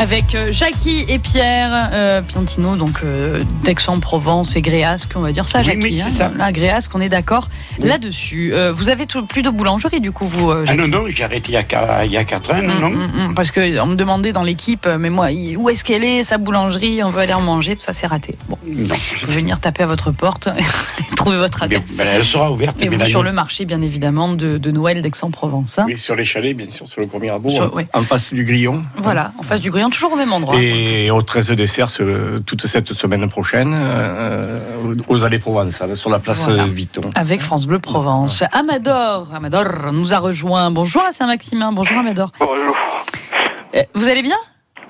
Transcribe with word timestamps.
Avec 0.00 0.34
euh, 0.34 0.50
Jackie 0.50 1.04
et 1.08 1.18
Pierre 1.18 1.90
euh, 1.92 2.22
Piantino, 2.22 2.74
donc 2.74 3.00
euh, 3.04 3.44
d'Aix-en-Provence 3.64 4.56
et 4.56 4.62
Gréasque, 4.62 5.10
on 5.14 5.20
va 5.20 5.30
dire 5.30 5.46
ça, 5.46 5.58
Oui, 5.58 5.64
Jackie. 5.66 5.78
oui, 5.82 5.96
c'est 5.98 6.04
hein, 6.04 6.08
ça. 6.08 6.32
Là, 6.34 6.52
Gréasque, 6.52 6.90
on 6.94 7.02
est 7.02 7.10
d'accord 7.10 7.48
là-dessus. 7.78 8.52
Euh, 8.54 8.72
vous 8.72 8.88
avez 8.88 9.04
tout- 9.04 9.26
plus 9.26 9.42
de 9.42 9.50
boulangerie, 9.50 10.00
du 10.00 10.10
coup, 10.10 10.26
vous, 10.26 10.50
Ah 10.52 10.74
non, 10.74 10.88
non, 10.88 11.04
j'ai 11.08 11.22
arrêté 11.24 11.52
il 11.52 11.54
y 11.54 11.56
a, 11.58 12.04
il 12.06 12.10
y 12.12 12.16
a 12.16 12.24
4 12.24 12.54
ans, 12.54 12.62
non, 12.62 12.72
Hum, 12.76 12.80
non. 12.80 12.86
hum, 12.86 13.10
hum, 13.26 13.34
parce 13.34 13.50
qu'on 13.50 13.60
me 13.60 13.94
demandait 13.94 14.32
dans 14.32 14.42
l'équipe, 14.42 14.88
mais 14.98 15.10
moi, 15.10 15.26
où 15.58 15.68
est-ce 15.68 15.84
qu'elle 15.84 16.02
est, 16.04 16.22
sa 16.24 16.38
boulangerie 16.38 17.02
On 17.04 17.10
veut 17.10 17.20
aller 17.20 17.34
en 17.34 17.42
manger, 17.42 17.76
tout 17.76 17.82
ça, 17.82 17.92
c'est 17.92 18.06
raté. 18.06 18.36
Bon, 18.48 18.56
Non. 18.66 18.94
je 19.14 19.26
vais 19.26 19.32
venir 19.34 19.60
taper 19.60 19.82
à 19.82 19.86
votre 19.86 20.12
porte 20.12 20.48
et 21.12 21.14
trouver 21.14 21.36
votre 21.36 21.66
Bien, 21.66 21.78
adresse. 21.80 21.96
ben, 21.98 22.08
elle 22.10 22.24
sera 22.24 22.50
ouverte. 22.50 22.80
Et 22.80 22.88
vous 22.88 23.04
sur 23.04 23.22
le 23.22 23.32
marché, 23.32 23.66
bien 23.66 23.82
évidemment, 23.82 24.32
de, 24.32 24.56
de 24.56 24.70
Noël 24.70 25.02
d'Aix-en-Provence. 25.02 25.78
hein. 25.78 25.84
Oui, 25.86 25.98
sur 25.98 26.16
les 26.16 26.24
chalets, 26.24 26.56
bien 26.56 26.70
sûr, 26.70 26.88
sur 26.88 27.02
le 27.02 27.06
premier 27.06 27.30
ouais. 27.30 27.86
en 27.92 28.00
face 28.00 28.32
du 28.32 28.44
grillon. 28.44 28.82
Voilà, 28.96 29.32
en 29.38 29.42
face 29.42 29.60
du 29.60 29.70
Grillon, 29.70 29.89
toujours 29.90 30.12
au 30.12 30.16
même 30.16 30.32
endroit. 30.32 30.54
Et 30.58 31.10
au 31.10 31.20
13 31.22 31.50
dessert 31.52 31.90
ce- 31.90 32.38
toute 32.38 32.66
cette 32.66 32.92
semaine 32.92 33.28
prochaine, 33.28 33.72
euh, 33.74 34.58
aux 35.08 35.24
Allées 35.24 35.38
Provençales, 35.38 35.96
sur 35.96 36.10
la 36.10 36.18
place 36.18 36.44
Voilà. 36.46 36.64
Vuitton. 36.64 37.02
Avec 37.14 37.40
France 37.42 37.66
Bleu 37.66 37.78
Provence. 37.78 38.42
Amador, 38.52 39.28
Amador 39.34 39.92
nous 39.92 40.14
a 40.14 40.18
rejoint. 40.18 40.70
Bonjour 40.70 41.02
à 41.02 41.12
Saint-Maximin. 41.12 41.72
Bonjour 41.72 41.98
Amador. 41.98 42.30
Bonjour. 42.38 42.76
Euh, 43.74 43.82
Vous 43.94 44.08
allez 44.08 44.22
bien? 44.22 44.36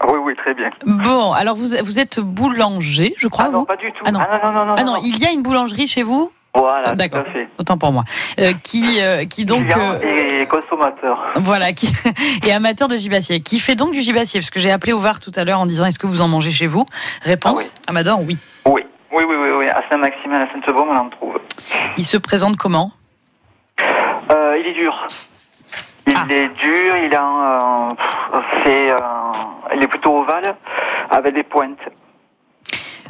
Ah 0.02 0.06
oui, 0.10 0.18
oui, 0.24 0.32
très 0.36 0.54
bien. 0.54 0.70
Bon, 0.86 1.32
alors 1.32 1.56
vous, 1.56 1.68
vous 1.84 1.98
êtes 2.00 2.20
boulanger, 2.20 3.14
je 3.18 3.28
crois, 3.28 3.46
ah 3.48 3.50
non, 3.50 3.58
vous? 3.60 3.64
pas 3.66 3.76
du 3.76 3.92
tout. 3.92 4.02
Ah 4.06 4.12
non. 4.12 4.20
non, 4.20 4.52
non, 4.52 4.64
non. 4.66 4.74
Ah 4.78 4.82
non, 4.84 4.96
il 5.04 5.18
y 5.18 5.26
a 5.26 5.30
une 5.30 5.42
boulangerie 5.42 5.86
chez 5.86 6.02
vous? 6.02 6.32
Voilà, 6.54 6.94
D'accord. 6.94 7.22
tout 7.24 7.30
à 7.30 7.32
fait. 7.32 7.48
Autant 7.58 7.78
pour 7.78 7.92
moi. 7.92 8.04
Euh, 8.40 8.52
qui, 8.62 9.00
euh, 9.00 9.24
qui 9.24 9.44
donc. 9.44 9.66
Client 9.68 9.92
euh, 10.02 10.42
et 10.42 10.46
consommateur. 10.46 11.32
Voilà, 11.36 11.72
qui 11.72 11.88
est 12.44 12.50
amateur 12.52 12.88
de 12.88 12.96
gibassier. 12.96 13.40
Qui 13.40 13.60
fait 13.60 13.76
donc 13.76 13.92
du 13.92 14.00
gibassier 14.00 14.40
Parce 14.40 14.50
que 14.50 14.58
j'ai 14.58 14.70
appelé 14.72 14.92
au 14.92 14.98
VAR 14.98 15.20
tout 15.20 15.30
à 15.36 15.44
l'heure 15.44 15.60
en 15.60 15.66
disant 15.66 15.86
est-ce 15.86 15.98
que 15.98 16.08
vous 16.08 16.20
en 16.22 16.28
mangez 16.28 16.50
chez 16.50 16.66
vous? 16.66 16.84
Réponse 17.22 17.60
Ah 17.60 17.74
oui. 17.78 17.84
Amador, 17.86 18.20
oui. 18.22 18.38
Oui. 18.66 18.82
Oui, 19.12 19.24
oui, 19.28 19.36
oui, 19.40 19.48
oui. 19.58 19.66
À 19.68 19.82
Saint-Maximin, 19.90 20.40
à 20.40 20.52
Sainte-Baume, 20.52 20.88
on 20.90 20.96
en 20.96 21.08
trouve. 21.08 21.38
Il 21.96 22.04
se 22.04 22.16
présente 22.16 22.56
comment? 22.56 22.92
Il 23.78 24.66
est 24.66 24.74
dur. 24.74 25.06
Il 26.06 26.14
Ah. 26.16 26.24
est 26.28 26.48
dur, 26.48 26.96
il 27.04 27.14
a 27.14 27.94
il 29.74 29.82
est 29.82 29.88
plutôt 29.88 30.18
ovale, 30.18 30.54
avec 31.10 31.34
des 31.34 31.42
pointes. 31.44 31.78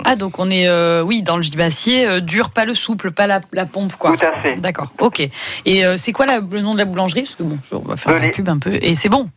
Ah, 0.05 0.17
donc 0.17 0.39
on 0.39 0.51
est, 0.51 0.69
euh, 0.69 1.03
oui, 1.03 1.23
dans 1.23 1.37
le 1.37 1.43
gibassier, 1.43 2.07
euh, 2.07 2.21
dur, 2.21 2.51
pas 2.51 2.65
le 2.65 2.75
souple, 2.75 3.11
pas 3.11 3.27
la, 3.27 3.41
la 3.53 3.67
pompe, 3.67 3.95
quoi. 3.97 4.17
Tout 4.17 4.25
à 4.27 4.41
fait. 4.41 4.57
D'accord, 4.57 4.93
ok. 4.99 5.21
Et 5.65 5.85
euh, 5.85 5.97
c'est 5.97 6.13
quoi 6.13 6.27
la- 6.27 6.41
le 6.41 6.61
nom 6.61 6.73
de 6.75 6.79
la 6.79 6.85
boulangerie? 6.85 7.23
Parce 7.23 7.35
que 7.37 7.43
bon, 7.43 7.59
on 7.73 7.79
va 7.81 7.97
faire 7.97 8.15
de 8.15 8.19
la 8.27 8.29
pub 8.29 8.49
un 8.49 8.59
peu. 8.59 8.73
Et 8.81 8.95
c'est 8.95 9.09
bon? 9.09 9.29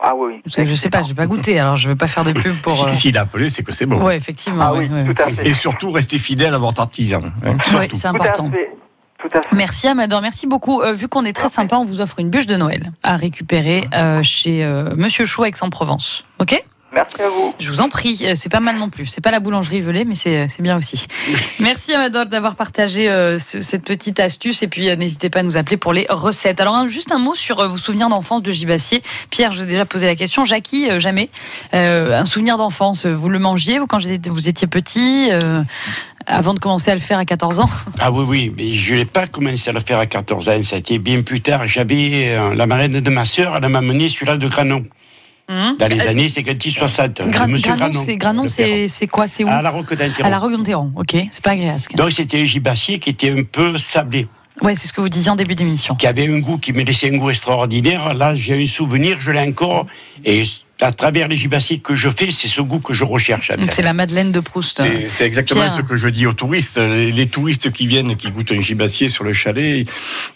Ah 0.00 0.12
oui, 0.14 0.34
oui. 0.34 0.40
Parce 0.44 0.56
que 0.56 0.64
Je 0.66 0.74
sais 0.74 0.90
pas, 0.90 1.00
j'ai 1.02 1.14
pas 1.14 1.26
goûté, 1.26 1.58
alors 1.58 1.76
je 1.76 1.88
vais 1.88 1.96
pas 1.96 2.06
faire 2.08 2.22
de 2.24 2.32
pub 2.32 2.54
pour. 2.56 2.86
euh, 2.86 2.92
Si- 2.92 3.00
S'il 3.00 3.18
a 3.18 3.22
appelé, 3.22 3.48
c'est 3.48 3.62
que 3.62 3.72
c'est 3.72 3.86
bon. 3.86 4.02
Ouais, 4.04 4.16
effectivement. 4.16 4.64
Ah 4.66 4.72
ouais, 4.74 4.86
oui, 4.90 4.92
ouais. 4.92 5.14
tout 5.14 5.22
à 5.22 5.26
fait. 5.30 5.48
Et 5.48 5.54
surtout, 5.54 5.90
restez 5.90 6.18
fidèle 6.18 6.52
à 6.54 6.58
votre 6.58 6.80
artisan. 6.82 7.22
hein, 7.44 7.54
surtout. 7.60 7.96
c'est 7.96 8.00
Tout 8.02 8.06
important. 8.14 8.48
à 8.48 8.50
fait. 8.50 8.70
Tout 9.18 9.28
à 9.38 9.40
fait. 9.40 9.48
Merci 9.56 9.88
Amador, 9.88 10.20
merci 10.20 10.46
beaucoup. 10.46 10.82
Euh, 10.82 10.92
vu 10.92 11.08
qu'on 11.08 11.24
est 11.24 11.32
très 11.32 11.48
sympa, 11.48 11.76
on 11.76 11.86
vous 11.86 12.02
offre 12.02 12.18
une 12.20 12.28
bûche 12.28 12.46
de 12.46 12.56
Noël 12.56 12.92
à 13.02 13.16
récupérer 13.16 13.88
euh, 13.94 14.22
chez 14.22 14.62
euh, 14.62 14.94
Monsieur 14.94 15.24
Chou 15.24 15.44
Aix-en-Provence. 15.46 16.24
Ok? 16.38 16.62
Merci 16.94 17.20
à 17.20 17.28
vous. 17.28 17.54
Je 17.58 17.68
vous 17.70 17.80
en 17.80 17.88
prie, 17.88 18.20
euh, 18.22 18.32
c'est 18.36 18.48
pas 18.48 18.60
mal 18.60 18.78
non 18.78 18.88
plus. 18.88 19.06
C'est 19.06 19.20
pas 19.20 19.30
la 19.30 19.40
boulangerie 19.40 19.80
Velay, 19.80 20.04
mais 20.04 20.14
c'est 20.14 20.46
c'est 20.48 20.62
bien 20.62 20.78
aussi. 20.78 21.06
Merci 21.60 21.92
Amador 21.92 22.26
d'avoir 22.26 22.54
partagé 22.54 23.10
euh, 23.10 23.38
ce- 23.38 23.60
cette 23.60 23.82
petite 23.82 24.18
astuce 24.20 24.62
et 24.62 24.68
puis 24.68 24.88
euh, 24.88 24.96
n'hésitez 24.96 25.28
pas 25.28 25.40
à 25.40 25.42
nous 25.42 25.56
appeler 25.56 25.76
pour 25.76 25.92
les 25.92 26.06
recettes. 26.08 26.60
Alors 26.60 26.74
un- 26.76 26.88
juste 26.88 27.12
un 27.12 27.18
mot 27.18 27.34
sur 27.34 27.60
euh, 27.60 27.68
vos 27.68 27.76
souvenirs 27.76 28.08
d'enfance 28.08 28.40
de 28.42 28.52
gibassier. 28.52 29.02
Pierre, 29.30 29.52
je 29.52 29.58
vous 29.58 29.64
ai 29.64 29.66
déjà 29.66 29.84
posé 29.84 30.06
la 30.06 30.14
question. 30.14 30.44
Jackie, 30.44 30.88
euh, 30.88 31.00
jamais. 31.00 31.28
Euh, 31.74 32.18
un 32.18 32.24
souvenir 32.24 32.56
d'enfance, 32.56 33.04
euh, 33.04 33.12
vous 33.12 33.28
le 33.28 33.40
mangiez 33.40 33.78
vous 33.78 33.86
quand 33.86 34.00
vous 34.00 34.48
étiez 34.48 34.66
petit 34.68 35.28
euh, 35.32 35.62
avant 36.26 36.54
de 36.54 36.60
commencer 36.60 36.90
à 36.90 36.94
le 36.94 37.00
faire 37.00 37.18
à 37.18 37.24
14 37.24 37.60
ans? 37.60 37.68
Ah 37.98 38.10
oui, 38.12 38.24
oui, 38.28 38.54
mais 38.56 38.72
je 38.74 38.94
n'ai 38.94 39.04
pas 39.04 39.26
commencé 39.26 39.70
à 39.70 39.72
le 39.72 39.80
faire 39.80 39.98
à 39.98 40.06
14 40.06 40.48
ans. 40.48 40.62
Ça 40.62 40.76
a 40.76 40.78
été 40.78 40.98
bien 40.98 41.22
plus 41.22 41.40
tard. 41.40 41.66
J'avais 41.66 42.28
euh, 42.36 42.54
la 42.54 42.66
marraine 42.66 43.00
de 43.00 43.10
ma 43.10 43.24
sœur, 43.24 43.58
elle 43.60 43.68
m'a 43.68 43.78
amené 43.78 44.08
celui-là 44.08 44.36
de 44.36 44.46
Granon, 44.48 44.84
Hum 45.48 45.76
dans 45.78 45.86
les 45.86 46.00
années 46.08 46.26
50-60. 46.28 47.30
Gra- 47.30 47.46
Monsieur 47.46 48.16
Granon, 48.16 48.46
c'est 48.48 49.06
quoi 49.06 49.26
C'est 49.28 49.44
où. 49.44 49.48
À 49.48 49.62
la 49.62 49.70
Roque 49.70 49.94
d'Interro. 49.94 50.26
À 50.26 50.30
la 50.30 50.38
Roque-d'Enterron, 50.38 50.92
ok. 50.96 51.16
C'est 51.30 51.42
pas 51.44 51.50
agréable. 51.52 51.80
Donc 51.94 52.10
c'était 52.10 52.40
un 52.40 52.44
gibassier 52.44 52.98
qui 52.98 53.10
était 53.10 53.30
un 53.30 53.42
peu 53.44 53.78
sablé, 53.78 54.26
Ouais, 54.62 54.74
c'est 54.74 54.88
ce 54.88 54.92
que 54.92 55.00
vous 55.02 55.08
disiez 55.10 55.30
en 55.30 55.36
début 55.36 55.54
d'émission. 55.54 55.94
qui 55.96 56.06
avait 56.06 56.26
un 56.28 56.38
goût 56.40 56.56
qui 56.56 56.72
me 56.72 56.82
laissait 56.82 57.12
un 57.12 57.16
goût 57.18 57.28
extraordinaire. 57.30 58.14
Là, 58.14 58.34
j'ai 58.34 58.60
un 58.62 58.66
souvenir, 58.66 59.18
je 59.20 59.30
l'ai 59.30 59.40
encore. 59.40 59.86
Et 60.24 60.42
à 60.80 60.92
travers 60.92 61.26
les 61.28 61.36
gibassiers 61.36 61.78
que 61.78 61.94
je 61.96 62.10
fais, 62.10 62.30
c'est 62.30 62.48
ce 62.48 62.60
goût 62.60 62.80
que 62.80 62.92
je 62.92 63.02
recherche. 63.02 63.50
c'est 63.70 63.82
la 63.82 63.94
Madeleine 63.94 64.30
de 64.30 64.40
Proust. 64.40 64.78
C'est 64.82 65.08
c'est 65.08 65.24
exactement 65.24 65.62
Pierre. 65.62 65.74
ce 65.74 65.80
que 65.80 65.96
je 65.96 66.08
dis 66.08 66.26
aux 66.26 66.34
touristes. 66.34 66.76
Les, 66.78 67.10
les 67.12 67.26
touristes 67.26 67.72
qui 67.72 67.86
viennent, 67.86 68.14
qui 68.16 68.30
goûtent 68.30 68.52
un 68.52 68.60
gibassier 68.60 69.08
sur 69.08 69.24
le 69.24 69.32
chalet, 69.32 69.86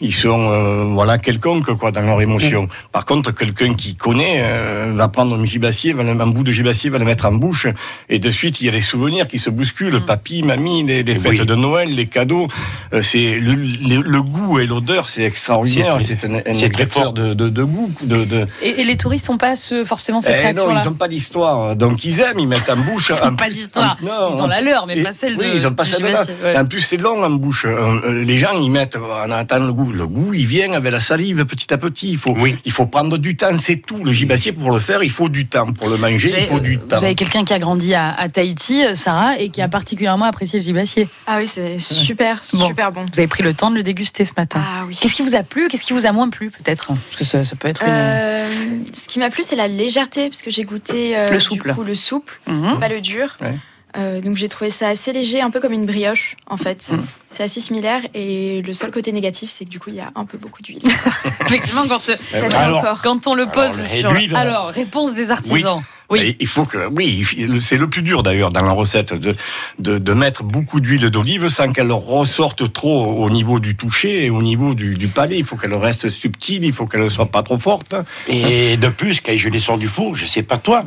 ils 0.01 0.15
sont 0.15 0.51
euh, 0.51 0.85
voilà 0.85 1.19
quelconques 1.19 1.75
quoi 1.77 1.93
dans 1.93 2.01
leur 2.01 2.23
émotion. 2.23 2.69
Par 2.91 3.05
contre, 3.05 3.33
quelqu'un 3.33 3.75
qui 3.75 3.97
connaît 3.97 4.41
euh, 4.43 4.93
va 4.95 5.09
prendre 5.09 5.37
un 5.39 5.45
gibassier, 5.45 5.93
va 5.93 6.05
le- 6.05 6.19
un 6.19 6.27
bout 6.27 6.43
de 6.43 6.53
gibassier, 6.53 6.89
va 6.89 6.97
le 6.99 7.05
mettre 7.05 7.27
en 7.27 7.33
bouche, 7.33 7.67
et 8.09 8.19
de 8.19 8.31
suite 8.31 8.61
il 8.63 8.65
y 8.67 8.69
a 8.71 8.73
les 8.73 8.81
souvenirs 8.81 9.29
qui 9.29 9.37
se 9.39 9.51
bousculent. 9.51 10.03
Papy, 10.07 10.43
mamie, 10.43 10.85
les, 10.85 11.03
les 11.03 11.15
fêtes 11.17 11.39
Oui. 11.41 11.47
de 11.47 11.55
Noël, 11.55 11.95
les 11.95 12.07
cadeaux. 12.07 12.49
Euh, 12.95 13.03
c'est 13.03 13.35
le, 13.39 13.55
le- 13.55 14.01
le 14.01 14.23
goût 14.23 14.59
et 14.59 14.65
l'odeur, 14.67 15.09
c'est 15.11 15.23
extraordinaire. 15.23 15.99
C'est 16.03 16.25
un, 16.25 16.37
un 16.37 16.69
très 16.71 16.87
fort. 16.89 17.13
de, 17.13 17.35
de, 17.35 17.49
de 17.51 17.63
goût. 17.63 17.93
De, 18.03 18.25
de... 18.25 18.47
Et, 18.63 18.81
et 18.81 18.85
les 18.85 18.97
touristes 18.97 19.29
n'ont 19.29 19.37
pas 19.39 19.55
ce, 19.55 19.85
forcément 19.85 20.21
cette 20.35 20.41
Eh 20.51 20.55
non, 20.55 20.65
réaction-là 20.65 20.81
ils 20.85 20.89
n'ont 20.89 20.95
pas 20.95 21.09
d'histoire. 21.09 21.77
Donc 21.77 22.05
ils 22.05 22.21
aiment, 22.21 22.39
ils 22.39 22.49
mettent 22.49 22.71
en 22.71 22.77
bouche. 22.77 23.11
Ils 23.19 23.25
n'ont 23.25 23.37
pas 23.37 23.49
d'histoire. 23.51 23.97
Non, 24.03 24.31
Ils 24.33 24.43
ont 24.43 24.47
la 24.47 24.61
leur, 24.61 24.87
mais 24.87 24.99
et- 24.99 25.03
pas 25.03 25.13
celle 25.13 25.37
de. 25.37 25.43
Oui, 25.45 25.51
ils 25.55 25.67
ont 25.67 25.75
pas 25.75 25.85
celle 25.85 26.03
de. 26.03 26.57
En 26.59 26.65
plus, 26.67 26.81
c'est 26.81 26.97
long 26.97 27.23
en 27.23 27.31
bouche. 27.31 27.65
Euh, 27.67 28.01
euh, 28.05 28.25
Les 28.25 28.39
gens, 28.39 28.53
ils 28.61 28.71
mettent, 28.71 28.97
en 28.97 29.31
attendant 29.31 29.67
le 29.67 29.73
goût. 29.73 29.91
Le 29.93 30.07
goût, 30.07 30.33
il 30.35 30.47
vient 30.47 30.73
avec 30.73 30.93
la 30.93 31.01
salive 31.01 31.45
petit 31.45 31.73
à 31.73 31.79
petit. 31.79 32.11
Il 32.13 32.19
faut, 32.19 32.35
Oui. 32.37 32.57
il 32.65 32.73
faut 32.73 32.87
prendre 32.87 33.19
du 33.19 33.37
temps, 33.37 33.57
c'est 33.59 33.77
tout. 33.77 34.03
Le 34.05 34.13
gibassier, 34.13 34.53
pour 34.53 34.71
le 34.73 34.81
faire, 34.81 35.03
il 35.03 35.11
faut 35.11 35.29
du 35.29 35.47
temps. 35.47 35.67
Pour 35.73 35.89
le 35.89 35.97
manger, 35.97 36.29
Vous 36.29 36.35
avez, 36.35 36.43
il 36.43 36.49
faut 36.49 36.61
du 36.61 36.77
vous 36.77 36.87
temps. 36.87 36.97
avez 36.97 37.15
quelqu'un 37.15 37.45
qui 37.45 37.53
a 37.53 37.59
grandi 37.59 37.95
à, 37.95 38.13
à 38.13 38.29
Tahiti, 38.29 38.85
euh, 38.85 38.95
Sarah, 38.95 39.39
et 39.39 39.49
qui 39.51 39.63
a 39.63 39.69
particulièrement 39.69 40.27
apprécié 40.27 40.59
le 40.59 40.65
gibassier. 40.65 41.09
Ah 41.27 41.39
oui, 41.39 41.47
c'est 41.47 41.79
super, 41.81 42.41
Bon. 42.53 42.69
super 42.69 42.93
bon. 42.93 43.07
Vous 43.13 43.19
avez 43.19 43.29
pris 43.29 43.43
le 43.43 43.55
temps 43.55 43.71
de 43.71 43.77
le 43.77 43.83
déguster 43.83 44.25
ce 44.25 44.33
matin. 44.37 44.61
Ah 44.65 44.85
oui. 44.87 44.97
Qu'est-ce 45.01 45.15
qui 45.15 45.23
vous 45.23 45.35
a 45.35 45.43
plu 45.43 45.69
Qu'est-ce 45.69 45.85
qui 45.85 45.93
vous 45.93 46.07
a 46.07 46.13
moins 46.13 46.29
plu, 46.29 46.51
peut-être? 46.51 46.87
Parce 46.89 47.17
que 47.19 47.25
ça, 47.25 47.45
ça 47.45 47.57
peut 47.57 47.69
être 47.69 47.83
une. 47.83 47.89
Euh, 47.91 48.47
ce 48.93 49.09
qui 49.09 49.19
m'a 49.19 49.31
plu, 49.31 49.43
c'est 49.43 49.57
la 49.57 49.69
légèreté, 49.69 50.20
parce 50.29 50.43
que 50.43 50.51
j'ai 50.51 50.65
goûté 50.65 51.17
euh, 51.17 51.29
Le 51.29 51.35
du 51.39 51.41
souple. 51.41 51.75
coup, 51.75 51.83
le 51.83 51.95
souple, 51.95 52.41
Mhm. 52.47 52.79
pas 52.79 52.89
le 52.89 53.01
dur. 53.01 53.37
Ouais. 53.41 53.57
Euh, 53.97 54.21
donc 54.21 54.37
j'ai 54.37 54.47
trouvé 54.49 54.71
ça 54.71 54.87
assez 54.87 55.13
léger, 55.13 55.41
un 55.41 55.51
peu 55.51 55.59
comme 55.59 55.73
une 55.73 55.85
brioche 55.85 56.37
en 56.47 56.57
fait. 56.57 56.91
Mm. 56.93 57.03
C'est 57.31 57.43
assez 57.43 57.59
similaire 57.61 58.03
et 58.15 58.63
le 58.63 58.73
seul 58.73 58.93
côté 58.93 59.11
négatif, 59.11 59.51
c'est 59.51 59.65
que 59.65 59.71
du 59.71 59.81
coup 59.81 59.91
il 59.91 59.97
y 59.97 60.01
a 60.01 60.13
un 60.15 60.25
peu 60.25 60.39
beaucoup 60.39 60.63
d'huile. 60.63 60.83
Effectivement, 61.47 61.83
quand, 61.89 62.09
euh, 62.09 62.15
ça 62.21 62.61
Alors, 62.63 63.03
quand 63.03 63.27
on 63.27 63.35
le 63.35 63.47
pose 63.47 63.81
Alors, 63.81 63.87
sur. 63.89 64.13
l'huile, 64.13 64.37
Alors, 64.37 64.69
réponse 64.69 65.15
des 65.17 65.33
artisans. 65.33 65.79
Oui. 65.79 65.85
Mais 66.11 66.37
Il 66.41 66.47
faut 66.47 66.65
que, 66.65 66.89
oui, 66.89 67.25
c'est 67.61 67.77
le 67.77 67.89
plus 67.89 68.03
dur 68.03 68.23
d'ailleurs 68.23 68.51
dans 68.51 68.63
la 68.63 68.73
recette 68.73 69.15
de, 69.15 69.35
de, 69.79 69.99
de 69.99 70.13
mettre 70.13 70.43
beaucoup 70.43 70.81
d'huile 70.81 71.09
d'olive 71.11 71.49
sans 71.49 71.73
qu'elle 71.73 71.93
ressorte 71.93 72.73
trop 72.73 73.05
au 73.25 73.31
niveau 73.31 73.61
du 73.61 73.77
toucher 73.77 74.25
et 74.27 74.31
au 74.31 74.43
niveau 74.43 74.75
du, 74.75 74.95
du 74.95 75.09
palais. 75.09 75.39
Il 75.39 75.45
faut 75.45 75.57
qu'elle 75.57 75.75
reste 75.75 76.11
subtile, 76.11 76.65
il 76.65 76.73
faut 76.73 76.85
qu'elle 76.87 77.03
ne 77.05 77.09
soit 77.09 77.31
pas 77.31 77.43
trop 77.43 77.59
forte. 77.59 77.95
Et 78.29 78.77
de 78.77 78.89
plus, 78.89 79.21
quand 79.21 79.37
je 79.37 79.49
les 79.49 79.61
sors 79.61 79.79
du 79.79 79.87
four, 79.89 80.17
je 80.17 80.27
sais 80.27 80.43
pas 80.43 80.59
toi, 80.59 80.85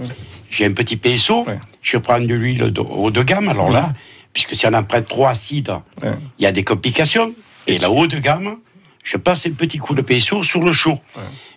j'ai 0.49 0.65
un 0.65 0.73
petit 0.73 0.99
Ouais. 1.03 1.59
je 1.81 1.97
prends 1.97 2.19
de 2.19 2.33
l'huile 2.33 2.71
haut 2.77 3.09
de 3.11 3.23
gamme. 3.23 3.47
Alors 3.49 3.69
là, 3.71 3.91
puisque 4.33 4.55
si 4.55 4.67
on 4.67 4.73
en 4.73 4.83
prend 4.83 5.01
trop 5.01 5.25
acide, 5.25 5.73
il 6.01 6.09
Ouais. 6.09 6.15
y 6.39 6.45
a 6.45 6.51
des 6.51 6.63
complications. 6.63 7.33
Et 7.65 7.77
la 7.79 7.89
haut 7.89 8.07
de 8.07 8.19
gamme, 8.19 8.57
je 9.03 9.17
passe 9.17 9.45
un 9.47 9.51
petit 9.51 9.77
coup 9.79 9.95
de 9.95 10.01
pinceau 10.01 10.43
sur 10.43 10.61
le 10.61 10.71
chaud. 10.73 10.99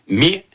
Mais 0.09 0.46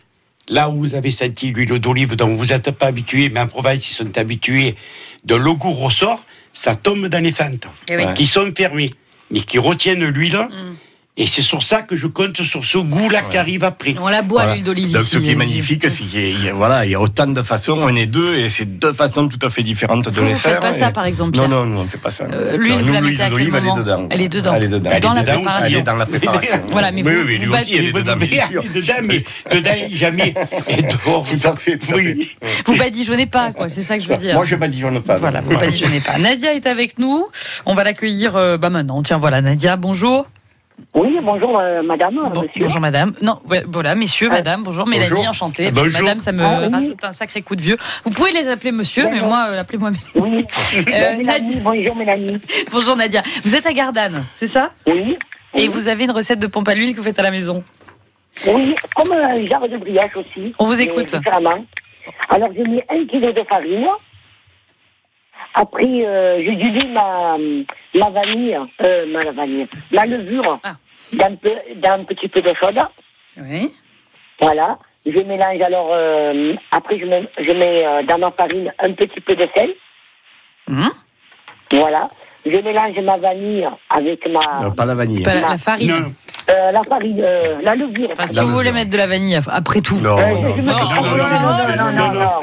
là 0.51 0.69
où 0.69 0.77
vous 0.77 0.95
avez 0.95 1.11
senti 1.11 1.51
l'huile 1.51 1.79
d'olive 1.79 2.15
dont 2.15 2.35
vous 2.35 2.47
n'êtes 2.47 2.71
pas 2.71 2.87
habitué, 2.87 3.29
mais 3.29 3.39
en 3.39 3.47
Provence, 3.47 3.89
ils 3.89 3.93
sont 3.93 4.17
habitués, 4.17 4.75
de 5.23 5.35
le 5.35 5.53
goût 5.53 5.71
ressort, 5.71 6.23
ça 6.53 6.75
tombe 6.75 7.07
dans 7.07 7.23
les 7.23 7.31
fentes, 7.31 7.67
Eh 7.89 7.95
oui. 7.95 8.13
qui 8.13 8.25
sont 8.25 8.51
fermées, 8.55 8.91
mais 9.31 9.39
qui 9.39 9.57
retiennent 9.57 10.05
l'huile. 10.05 10.37
Et 11.17 11.27
c'est 11.27 11.41
sur 11.41 11.61
ça 11.61 11.81
que 11.81 11.97
je 11.97 12.07
compte 12.07 12.41
sur 12.41 12.63
ce 12.63 12.77
goût-là 12.77 13.19
qui 13.29 13.37
arrive 13.37 13.65
après. 13.65 13.95
On 14.01 14.07
la 14.07 14.21
boit, 14.21 14.43
Voilà. 14.43 14.53
l'huile 14.55 14.63
d'olive. 14.63 14.93
Donc, 14.93 15.01
ici, 15.01 15.09
ce 15.11 15.17
qui 15.17 15.31
est 15.31 15.35
magnifique, 15.35 15.89
c'est 15.89 16.05
qu'il 16.05 16.41
y 16.41 16.47
a- 16.47 16.53
voilà, 16.53 16.85
il 16.85 16.91
y 16.91 16.95
a 16.95 17.01
autant 17.01 17.27
de 17.27 17.41
façons, 17.41 17.77
on 17.81 17.93
est 17.97 18.05
deux, 18.05 18.35
et 18.37 18.47
c'est 18.47 18.63
deux 18.79 18.93
façons 18.93 19.27
tout 19.27 19.45
à 19.45 19.49
fait 19.49 19.61
différentes 19.61 20.05
de 20.05 20.09
Vous, 20.09 20.23
les 20.23 20.31
vous 20.31 20.39
faire. 20.39 20.53
faites 20.53 20.61
pas 20.61 20.69
et- 20.69 20.73
ça, 20.73 20.91
par 20.91 21.05
exemple, 21.05 21.35
Non, 21.37 21.49
non, 21.49 21.65
nous, 21.65 21.79
on 21.79 21.83
ne 21.83 21.87
fait 21.89 21.97
pas 21.97 22.11
ça. 22.11 22.23
Euh, 22.31 22.55
l'huile, 22.55 22.75
Non, 22.75 22.79
vous 22.79 22.85
nous, 22.85 22.93
la 22.93 23.01
l'huile 23.01 23.11
mettez 23.11 23.23
à 23.23 23.25
quel 23.25 23.31
d'olive, 23.33 23.55
elle 23.55 23.65
est 23.67 23.75
dedans. 23.83 24.07
Elle 24.09 24.21
est 24.21 24.29
dedans. 24.29 24.53
Elle 24.55 24.63
est 24.63 24.67
dedans. 24.69 24.89
Dans 24.89 24.89
Elle 24.93 24.95
est 24.95 25.01
la 25.25 25.33
préparation. 25.33 25.65
Elle 25.65 25.75
est 25.75 25.83
dans 25.83 25.95
la 25.95 26.05
préparation. 26.05 26.53
Voilà, 26.71 26.91
mais 26.93 27.03
oui, 27.03 27.11
vous- 27.13 27.27
oui, 27.27 27.37
vous 27.39 27.43
lui 27.43 27.59
aussi, 27.61 27.75
elle 27.75 27.85
est 27.87 27.91
dedans, 27.91 28.15
mais 28.17 28.27
dedans, 28.27 29.71
jamais. 29.91 30.33
Et 30.69 30.81
dehors, 30.81 31.25
Tout 31.29 31.47
à 31.47 31.55
fait, 31.57 31.77
tout 31.77 31.91
à 31.91 31.95
oui. 31.97 32.35
Vous 32.65 32.77
badigeonnez 32.77 33.25
pas, 33.27 33.51
quoi. 33.51 33.67
C'est 33.67 33.83
ça 33.83 33.97
que 33.97 34.03
je 34.03 34.07
veux 34.07 34.15
dire. 34.17 34.33
Moi, 34.35 34.45
je 34.45 34.55
badigeonne 34.55 35.01
pas. 35.01 35.17
Voilà, 35.17 35.41
non. 35.41 35.49
vous 35.49 35.57
badigeonnez 35.59 35.99
pas. 35.99 36.17
Nadia 36.17 36.53
est 36.53 36.65
avec 36.67 36.97
nous. 36.99 37.25
On 37.65 37.73
va 37.73 37.83
l'accueillir 37.83 38.37
euh, 38.37 38.57
bah 38.57 38.69
maintenant. 38.69 39.03
Tiens, 39.03 39.17
voilà, 39.17 39.41
Nadia, 39.41 39.75
bonjour. 39.75 40.25
Oui, 40.93 41.17
bonjour 41.21 41.59
euh, 41.59 41.81
madame, 41.83 42.15
Bon- 42.33 42.41
monsieur. 42.41 42.61
bonjour 42.61 42.81
madame. 42.81 43.13
Non, 43.21 43.39
ouais, 43.49 43.63
voilà, 43.67 43.95
messieurs, 43.95 44.27
Ah. 44.31 44.35
madame, 44.35 44.63
bonjour, 44.63 44.85
Mélanie, 44.87 45.09
Bonjour. 45.11 45.29
enchantée. 45.29 45.67
Ah, 45.67 45.71
bonjour. 45.73 46.01
Madame, 46.01 46.19
ça 46.19 46.31
me 46.31 46.43
Ah, 46.43 46.59
oui. 46.63 46.71
rajoute 46.71 47.03
un 47.03 47.11
sacré 47.11 47.41
coup 47.41 47.55
de 47.55 47.61
vieux. 47.61 47.77
Vous 48.03 48.11
pouvez 48.11 48.31
les 48.31 48.47
appeler 48.49 48.71
monsieur, 48.71 49.07
mais 49.09 49.19
moi, 49.21 49.47
euh, 49.49 49.61
appelez-moi 49.61 49.91
Mélanie. 49.91 50.11
Oui. 50.15 50.45
Euh, 50.77 51.17
Mélanie, 51.17 51.23
Nadia. 51.23 51.59
bonjour 51.63 51.95
Mélanie. 51.95 52.41
Bonjour 52.71 52.95
Nadia. 52.95 53.21
Vous 53.43 53.55
êtes 53.55 53.65
à 53.65 53.73
Gardanne, 53.73 54.23
c'est 54.35 54.47
ça? 54.47 54.71
Oui. 54.87 55.17
Et 55.53 55.67
vous 55.67 55.87
avez 55.87 56.03
une 56.05 56.11
recette 56.11 56.39
de 56.39 56.47
pompe 56.47 56.67
à 56.69 56.73
l'huile 56.73 56.93
que 56.93 56.97
vous 56.97 57.03
faites 57.03 57.19
à 57.19 57.23
la 57.23 57.31
maison? 57.31 57.63
Oui, 58.47 58.75
comme 58.95 59.11
un 59.11 59.41
jarre 59.45 59.67
de 59.67 59.77
brioche 59.77 60.15
aussi. 60.15 60.53
On 60.59 60.65
vous 60.65 60.79
écoute. 60.79 61.13
Alors, 62.29 62.49
j'ai 62.55 62.63
mis 62.63 62.81
un 62.89 63.05
kilo 63.05 63.31
de 63.31 63.43
farine. 63.47 63.87
Après, 65.53 65.85
euh, 66.05 66.37
j'ai 66.43 66.55
dilué 66.55 66.87
ma, 66.87 67.37
ma 67.95 68.09
vanille, 68.09 68.57
euh, 68.81 69.05
ma 69.07 69.19
la 69.21 69.31
vanille, 69.31 69.67
ma 69.91 70.05
levure 70.05 70.59
Ah. 70.63 70.75
d'un 71.13 71.35
peu, 71.35 71.51
d'un 71.75 72.03
petit 72.05 72.27
peu 72.29 72.41
de 72.41 72.53
soda. 72.53 72.91
Oui. 73.37 73.71
Voilà. 74.39 74.79
Je 75.05 75.19
mélange 75.19 75.61
alors, 75.61 75.89
euh, 75.91 76.53
après, 76.71 76.99
je 76.99 77.05
mets, 77.05 77.23
je 77.39 77.51
mets 77.51 77.85
euh, 77.85 78.03
dans 78.03 78.19
ma 78.19 78.31
farine 78.31 78.71
un 78.79 78.91
petit 78.93 79.19
peu 79.19 79.35
de 79.35 79.47
sel. 79.55 79.73
Hum, 80.69 80.89
voilà. 81.71 82.05
Je 82.43 82.57
mélange 82.57 82.99
ma 83.03 83.17
vanille 83.17 83.67
avec 83.89 84.27
ma. 84.27 84.65
Euh, 84.65 84.69
pas 84.71 84.85
la 84.85 84.95
vanille. 84.95 85.23
Hein. 85.27 85.41
La, 85.41 85.57
farine. 85.59 86.13
Euh, 86.49 86.71
la 86.71 86.81
farine, 86.81 87.21
euh, 87.23 87.57
la 87.61 87.75
levure. 87.75 88.09
Si 88.25 88.39
vous 88.39 88.47
voulez 88.47 88.71
mettre 88.71 88.89
de 88.89 88.97
la 88.97 89.05
vanille 89.05 89.39
après 89.47 89.81
tout. 89.81 89.97
Non, 89.97 90.17
non, 90.17 90.25
non, 90.25 90.55
non, 90.57 90.63
non, 90.63 90.63
non, 90.63 91.17
non, 91.17 91.91
non, 91.91 92.11
non, 92.11 92.33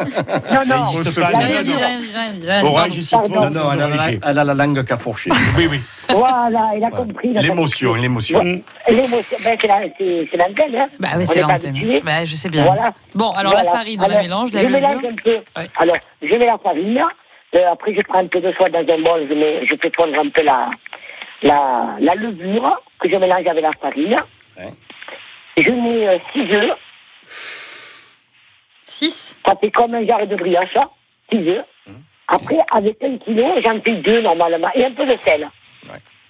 non, 3.29 3.51
non, 3.51 3.51
non, 3.51 4.19
elle 4.25 4.39
a 4.39 4.45
la 4.45 4.55
langue 4.55 4.85
qu'à 4.85 4.97
fourcher. 4.97 5.31
Oui, 5.57 5.67
oui. 5.69 5.81
Voilà, 6.11 6.71
elle 6.77 6.85
a 6.85 6.89
compris. 6.89 7.33
L'émotion, 7.33 7.95
l'émotion. 7.95 8.41
L'émotion, 8.89 9.37
ben, 9.43 9.59
c'est 9.61 10.37
l'antenne, 10.37 10.77
hein. 10.77 10.87
Bah 11.01 11.09
oui, 11.17 11.27
c'est 11.27 11.41
l'antenne. 11.41 12.01
Bah, 12.05 12.25
je 12.25 12.37
sais 12.37 12.49
bien. 12.49 12.73
Bon, 13.17 13.31
alors 13.31 13.55
la 13.55 13.65
farine, 13.65 14.01
on 14.05 14.07
la 14.07 14.23
mélange. 14.23 14.51
Je 14.53 14.59
mélange 14.59 15.05
un 15.05 15.23
peu. 15.25 15.39
Alors, 15.77 15.97
je 16.23 16.35
mets 16.37 16.47
la 16.47 16.59
farine 16.59 17.03
euh, 17.55 17.73
après, 17.73 17.95
je 17.95 18.01
prends 18.03 18.19
un 18.19 18.27
peu 18.27 18.41
de 18.41 18.53
soie 18.53 18.69
dans 18.69 18.81
un 18.81 18.99
bol. 19.03 19.27
Je, 19.29 19.35
mets, 19.35 19.65
je 19.65 19.75
fais 19.81 19.91
fondre 19.97 20.19
un 20.19 20.29
peu 20.29 20.43
la, 20.43 20.71
la, 21.43 21.97
la 22.01 22.15
levure 22.15 22.81
que 23.01 23.09
je 23.09 23.17
mélange 23.17 23.47
avec 23.47 23.63
la 23.63 23.71
farine. 23.81 24.17
Ouais. 24.59 24.73
Je 25.57 25.71
mets 25.71 26.21
6 26.35 26.53
œufs. 26.55 26.77
6 28.85 29.37
Ça 29.45 29.55
fait 29.61 29.71
comme 29.71 29.95
un 29.95 30.07
jarre 30.07 30.27
de 30.27 30.37
brioche. 30.37 30.75
6 31.33 31.49
œufs. 31.49 31.65
Mmh. 31.87 31.93
Après, 32.29 32.59
avec 32.73 33.03
un 33.03 33.17
kilo, 33.19 33.47
j'en 33.63 33.81
fais 33.81 33.95
deux 33.97 34.21
normalement. 34.23 34.69
Et 34.75 34.85
un 34.85 34.93
peu 34.93 35.07
de 35.07 35.17
sel. 35.25 35.49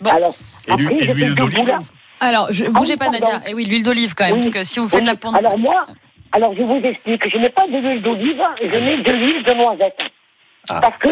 Bon. 0.01 0.11
Alors, 0.11 0.33
Et 0.69 0.73
l'huile- 0.77 0.87
après, 0.87 0.95
et 0.95 1.07
je 1.07 1.13
fais 1.15 1.31
deux 1.35 1.45
boules. 1.47 1.75
Alors, 2.21 2.49
je, 2.53 2.65
Ah 2.67 2.71
bougez 2.71 2.97
pas, 2.97 3.11
pardon. 3.11 3.27
Nadia. 3.33 3.49
Et 3.51 3.55
oui, 3.55 3.65
l'huile 3.65 3.83
d'olive 3.83 4.15
quand 4.15 4.25
même, 4.25 4.35
Oui, 4.35 4.41
parce 4.41 4.51
que 4.51 4.63
si 4.65 4.79
vous 4.81 4.89
faites 4.89 5.01
oui. 5.01 5.07
la 5.07 5.17
pompe. 5.17 5.35
Alors 5.37 5.57
moi, 5.59 5.87
alors 6.33 6.53
je 6.53 6.63
vous 6.63 6.81
explique, 6.85 7.29
je 7.31 7.39
n'ai 7.39 7.49
pas 7.49 7.67
de 7.67 7.77
l'huile 7.79 8.03
d'olive, 8.03 8.43
je 8.61 8.77
mets 8.77 8.97
de 8.97 9.13
l'huile 9.13 9.43
de 9.45 9.53
noisette. 9.55 9.99
Ah. 10.71 10.81
Parce 10.81 10.97
que 10.99 11.09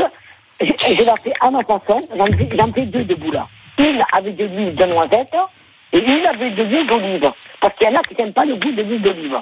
je, 0.61 0.95
je 0.95 1.05
la 1.05 1.17
fais 1.17 1.33
à 1.41 1.51
ma 1.51 1.61
façon, 1.61 2.01
j'en 2.17 2.73
fais, 2.73 2.87
deux 2.87 3.05
de 3.05 3.15
boules. 3.15 3.43
Une 3.79 4.03
avec 4.13 4.37
de 4.37 4.45
l'huile 4.45 4.75
de 4.75 4.85
noisette 4.85 5.35
et 5.93 5.99
une 5.99 6.27
avec 6.27 6.55
de 6.55 6.63
l'huile 6.63 6.87
d'olive. 6.87 7.31
Parce 7.61 7.75
qu'il 7.77 7.89
y 7.89 7.91
en 7.91 7.97
a 7.97 8.03
qui 8.03 8.15
n'aiment 8.17 8.33
pas 8.33 8.45
le 8.45 8.57
goût 8.57 8.73
de 8.73 8.83
l'huile 8.83 9.03
d'olive. 9.03 9.39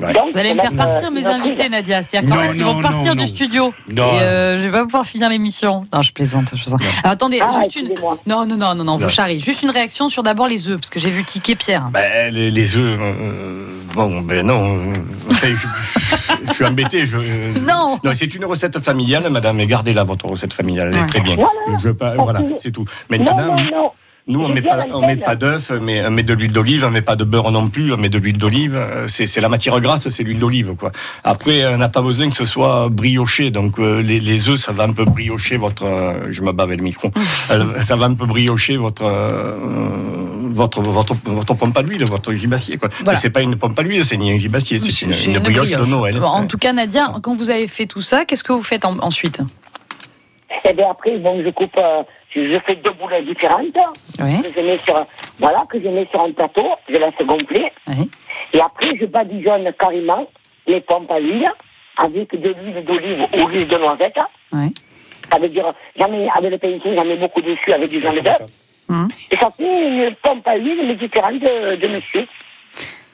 Ouais. 0.00 0.12
Donc, 0.14 0.32
Vous 0.32 0.38
allez 0.38 0.54
me 0.54 0.58
faire 0.60 0.74
partir 0.74 1.08
euh, 1.08 1.10
mes 1.10 1.26
invités. 1.26 1.68
Nadia. 1.68 2.02
C'est-à-dire 2.02 2.28
qu'en 2.30 2.36
Non, 2.36 2.42
fait, 2.50 2.56
ils 2.58 2.64
vont 2.64 2.74
non, 2.74 2.80
partir 2.80 3.08
non, 3.10 3.14
du 3.14 3.20
non. 3.20 3.26
studio. 3.26 3.74
Non. 3.90 4.06
Et 4.14 4.22
euh, 4.22 4.58
je 4.58 4.64
vais 4.64 4.70
pas 4.72 4.84
pouvoir 4.84 5.06
finir 5.06 5.28
l'émission. 5.28 5.82
Non, 5.92 6.02
je 6.02 6.12
plaisante. 6.12 6.46
Je 6.54 6.60
plaisante. 6.62 6.80
Alors 7.04 7.12
attendez, 7.12 7.40
Ah, 7.42 7.60
juste 7.62 7.76
une. 7.76 7.88
Non, 8.26 8.46
non, 8.46 8.56
non, 8.56 8.74
non, 8.74 8.84
non, 8.84 8.96
vous 8.96 9.02
Non. 9.04 9.08
charriez. 9.08 9.38
Juste 9.38 9.62
une 9.62 9.70
réaction 9.70 10.08
sur 10.08 10.22
d'abord 10.22 10.48
les 10.48 10.68
œufs, 10.68 10.80
parce 10.80 10.90
que 10.90 10.98
j'ai 10.98 11.10
vu 11.10 11.24
tiquer 11.24 11.54
Pierre. 11.56 11.90
Ben, 11.92 12.32
les, 12.34 12.50
les 12.50 12.76
œufs, 12.76 12.98
euh, 13.00 13.68
bon, 13.94 14.22
ben 14.22 14.46
non. 14.46 14.76
euh, 14.78 14.92
enfin, 15.30 15.48
je, 15.54 16.46
je 16.48 16.52
suis 16.52 16.64
embêté. 16.64 17.06
Je, 17.06 17.18
Non. 17.60 17.98
c'est 18.14 18.34
une 18.34 18.44
recette 18.46 18.80
familiale, 18.80 19.28
madame, 19.30 19.60
et 19.60 19.66
gardez-la, 19.66 20.02
votre 20.04 20.26
recette 20.26 20.52
familiale, 20.54 20.88
elle 20.90 20.96
est 20.96 21.00
Ouais. 21.02 21.06
très 21.06 21.20
bien. 21.20 21.36
Voilà. 21.36 21.78
Je, 21.78 21.90
pas- 21.90 22.14
voilà, 22.16 22.40
c'est 22.58 22.70
tout. 22.72 22.84
Maintenant, 23.10 23.36
Non, 23.36 23.56
non, 23.56 23.62
non. 23.76 23.90
Nous, 24.28 24.40
on 24.40 24.48
Je 24.48 24.52
met 24.52 24.62
pas, 24.62 24.84
met 25.00 25.16
d'œufs, 25.36 25.72
mais 25.80 26.06
on 26.06 26.10
met 26.10 26.22
de 26.22 26.32
l'huile 26.34 26.52
d'olive, 26.52 26.84
on 26.86 26.90
met 26.90 27.02
pas 27.02 27.16
de 27.16 27.24
beurre 27.24 27.50
non 27.50 27.68
plus, 27.68 27.92
on 27.92 27.96
met 27.96 28.08
de 28.08 28.18
l'huile 28.18 28.38
d'olive. 28.38 28.76
euh, 28.76 29.06
C'est 29.08 29.40
la 29.40 29.48
matière 29.48 29.80
grasse, 29.80 30.08
c'est 30.08 30.22
l'huile 30.22 30.38
d'olive, 30.38 30.74
quoi. 30.78 30.92
Après, 31.24 31.66
on 31.66 31.76
n'a 31.76 31.88
pas 31.88 32.02
besoin 32.02 32.28
que 32.28 32.36
ce 32.36 32.44
soit 32.44 32.88
brioché, 32.88 33.50
donc 33.50 33.78
euh, 33.80 34.00
les, 34.00 34.20
les 34.20 34.48
œufs, 34.48 34.60
ça 34.60 34.70
va 34.72 34.84
un 34.84 34.92
peu 34.92 35.04
briocher 35.04 35.56
votre. 35.56 35.84
euh, 35.84 36.28
je 36.30 36.40
me 36.42 36.52
bats 36.52 36.62
avec 36.62 36.78
le 36.78 36.84
micro. 36.84 37.10
Euh, 37.50 37.80
ça 37.82 37.96
va 37.96 38.06
un 38.06 38.14
peu 38.14 38.24
briocher 38.26 38.76
votre. 38.76 39.02
euh, 39.04 39.56
votre, 40.54 40.80
votre, 40.82 41.16
votre 41.24 41.54
pompe 41.54 41.76
à 41.76 41.82
l'huile, 41.82 42.04
votre 42.04 42.32
gibassier. 42.34 42.76
Quoi. 42.76 42.88
Voilà. 42.98 43.12
Mais 43.12 43.16
c'est 43.16 43.30
pas 43.30 43.40
une 43.42 43.56
pompe 43.56 43.78
à 43.78 43.82
l'huile, 43.82 44.04
c'est 44.04 44.16
ni 44.18 44.30
un 44.32 44.38
gibassier, 44.38 44.78
c'est 44.78 45.02
une, 45.02 45.12
C'est 45.12 45.30
une 45.32 45.38
brioche, 45.38 45.70
de 45.70 45.84
Noël. 45.84 46.18
Bon, 46.20 46.26
en 46.26 46.46
tout 46.46 46.58
cas, 46.58 46.72
Nadia, 46.72 47.10
quand 47.22 47.34
vous 47.34 47.50
avez 47.50 47.66
fait 47.66 47.86
tout 47.86 48.02
ça, 48.02 48.24
qu'est-ce 48.24 48.44
que 48.44 48.52
vous 48.52 48.62
faites 48.62 48.84
en- 48.84 48.98
ensuite? 49.00 49.40
Bien 50.76 50.90
après, 50.90 51.18
bon, 51.18 51.42
je 51.44 51.50
coupe, 51.50 51.72
euh, 51.78 52.02
je, 52.34 52.58
fais 52.66 52.76
deux 52.76 52.92
boules 52.92 53.24
différentes. 53.24 53.76
Oui. 54.22 54.42
Que 54.42 54.48
je 54.54 54.60
mets 54.66 54.78
sur, 54.78 55.06
voilà, 55.38 55.64
que 55.68 55.80
je 55.82 55.88
mets 55.88 56.06
sur 56.10 56.22
un 56.22 56.32
plateau, 56.32 56.66
je 56.88 56.94
laisse 56.94 57.14
gonfler. 57.24 57.72
oui. 57.88 58.10
Et 58.54 58.60
après, 58.60 58.94
je 59.00 59.06
badigeonne 59.06 59.72
carrément 59.78 60.26
les 60.66 60.80
pompes 60.80 61.10
à 61.10 61.18
huile 61.18 61.48
avec 61.96 62.38
de 62.38 62.48
l'huile 62.50 62.84
d'olive 62.84 63.26
ou 63.34 63.48
l'huile 63.48 63.68
de 63.68 63.76
noisette. 63.76 64.18
oui. 64.52 64.74
Ça 65.30 65.38
veut 65.38 65.48
dire, 65.48 65.72
j'en 65.98 66.08
mets, 66.10 66.28
avec 66.34 66.50
le 66.50 66.58
pinceau, 66.58 66.94
j'en 66.94 67.04
mets 67.04 67.16
beaucoup 67.16 67.40
dessus 67.40 67.72
avec 67.72 67.88
du 67.88 68.00
jaune 68.00 68.20
d'œuf. 68.20 68.42
Hum. 68.90 69.08
Et 69.30 69.36
ça 69.36 69.48
fait 69.50 70.08
une 70.08 70.14
pompe 70.16 70.46
à 70.46 70.56
huile, 70.56 70.82
mais 70.86 70.94
différente 70.94 71.38
de, 71.38 71.76
de 71.76 71.88
monsieur. 71.88 72.26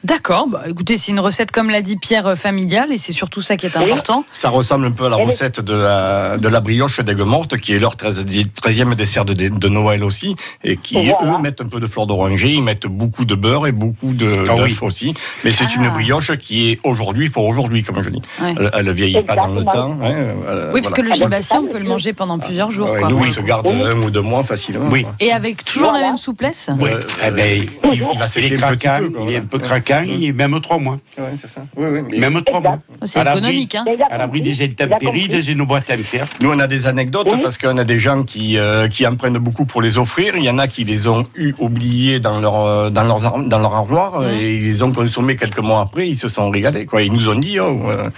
D'accord. 0.05 0.47
Bah, 0.49 0.63
écoutez, 0.69 0.97
c'est 0.97 1.11
une 1.11 1.19
recette, 1.19 1.51
comme 1.51 1.71
l'a 1.71 1.83
dit 1.83 1.97
Pierre, 1.97 2.27
euh, 2.29 2.35
familiale, 2.37 2.93
et 2.93 2.97
c'est 2.97 3.13
surtout 3.13 3.41
ça 3.43 3.57
qui 3.57 3.67
est 3.67 3.77
important. 3.77 4.25
Ça 4.33 4.49
ressemble 4.49 4.87
un 4.87 4.93
peu 4.93 5.07
à 5.07 5.09
la 5.09 5.17
recette 5.17 5.61
de 5.61 5.73
la, 5.75 6.37
de 6.39 6.49
la 6.49 6.61
brioche 6.61 7.01
d'aigues 7.01 7.19
mortes, 7.23 7.57
qui 7.57 7.73
est 7.73 7.81
leur 7.81 7.97
13, 7.97 8.25
13e 8.25 8.95
dessert 8.95 9.25
de, 9.25 9.35
de 9.35 9.69
Noël 9.69 10.05
aussi, 10.05 10.37
et 10.63 10.77
qui, 10.77 10.95
Voilà. 10.95 11.37
eux, 11.39 11.43
mettent 11.43 11.61
un 11.61 11.69
peu 11.69 11.81
de 11.81 11.87
fleur 11.89 12.07
d'oranger, 12.07 12.51
ils 12.53 12.63
mettent 12.63 12.87
beaucoup 12.87 13.25
de 13.25 13.35
beurre 13.35 13.67
et 13.67 13.73
beaucoup 13.73 14.13
de 14.13 14.45
Ah 14.49 14.55
oui. 14.63 14.77
aussi. 14.83 15.15
Mais 15.45 15.51
c'est 15.51 15.65
Ah. 15.65 15.81
une 15.83 15.89
brioche 15.91 16.37
qui 16.37 16.71
est 16.71 16.79
aujourd'hui 16.85 17.29
pour 17.29 17.45
aujourd'hui, 17.47 17.83
comme 17.83 18.01
je 18.03 18.11
dis. 18.11 18.23
Ouais. 18.41 18.55
Elle, 18.57 18.71
elle 18.73 18.93
vieillit 18.93 19.23
pas 19.23 19.35
dans 19.35 19.49
le 19.49 19.65
temps. 19.65 19.99
hein, 20.01 20.13
euh, 20.47 20.71
Oui, 20.73 20.81
parce 20.81 20.95
que 20.95 21.03
le 21.03 21.11
Ah, 21.13 21.43
c'est 21.43 21.57
on 21.57 21.67
peut 21.67 21.79
le 21.79 21.85
manger 21.89 22.13
pendant 22.13 22.39
plusieurs 22.39 22.71
jours. 22.71 22.91
Ouais, 22.93 23.01
quoi. 23.01 23.09
nous, 23.09 23.17
Oui. 23.19 23.29
il 23.29 23.35
se 23.35 23.41
garde 23.41 23.67
Oui. 23.67 23.83
un 23.83 23.97
ou 24.01 24.11
deux 24.11 24.21
mois 24.23 24.45
facilement. 24.45 24.89
Oui. 24.93 25.05
Et 25.19 25.33
avec 25.33 25.65
toujours 25.65 25.91
la 25.93 26.01
même 26.03 26.17
souplesse? 26.19 26.71
Oui. 26.79 26.91
Euh, 26.93 27.01
Eh 27.27 27.31
ben, 27.33 27.63
il, 27.85 27.93
il 27.95 28.01
va 28.05 28.15
il 28.25 28.29
sécher 28.29 28.55
est 28.55 28.63
un 28.63 28.75
peu. 29.01 29.13
il 29.27 29.33
est 29.33 29.37
un 29.39 29.41
peu 29.43 29.59
craquant, 29.59 29.88
est 29.91 30.33
même 30.33 30.61
trois 30.61 30.79
mois. 30.79 30.99
Ouais, 31.19 31.33
c'est 31.35 31.49
ça. 31.49 31.63
Oui, 31.77 31.87
oui. 31.91 32.01
mais- 32.11 32.19
Même 32.19 32.43
trois 32.43 32.61
mois. 32.61 32.79
C'est 33.05 33.21
économique, 33.21 33.75
hein 33.75 33.85
À 34.11 34.19
l'abri 34.19 34.41
des 34.43 34.63
intempéries, 34.63 35.29
des 35.29 35.55
boîtes 35.55 35.91
à 35.91 35.97
me 35.97 36.03
faire. 36.03 36.27
Nous, 36.41 36.51
on 36.51 36.59
a 36.59 36.67
des 36.67 36.87
anecdotes 36.87 37.29
Oui. 37.31 37.39
parce 37.43 37.59
qu'on 37.59 37.77
a 37.79 37.85
des 37.85 37.99
gens 37.99 38.23
qui, 38.23 38.57
euh, 38.59 38.89
qui 38.89 39.07
en 39.07 39.15
prennent 39.17 39.39
beaucoup 39.39 39.65
pour 39.65 39.83
les 39.83 39.99
offrir. 39.99 40.37
Il 40.37 40.45
y 40.45 40.51
en 40.51 40.59
a 40.59 40.69
qui 40.69 40.85
les 40.85 41.07
ont 41.07 41.25
eu 41.35 41.55
oubliés 41.59 42.21
dans 42.21 42.41
leur, 42.41 42.65
euh, 42.67 42.91
dans 42.91 43.05
dans 43.09 43.59
leur 43.59 43.75
armoire 43.75 44.29
et 44.29 44.57
ils 44.57 44.65
les 44.65 44.83
ont 44.83 44.93
consommés 44.93 45.37
quelques 45.37 45.59
mois 45.61 45.81
après. 45.81 46.09
Ils 46.09 46.17
se 46.17 46.29
sont 46.29 46.51
régalés. 46.51 46.87
Quoi. 46.87 47.03
Ils 47.03 47.13
nous 47.13 47.29
ont 47.29 47.35
dit, 47.39 47.59
oh, 47.61 47.81
euh, 47.91 48.11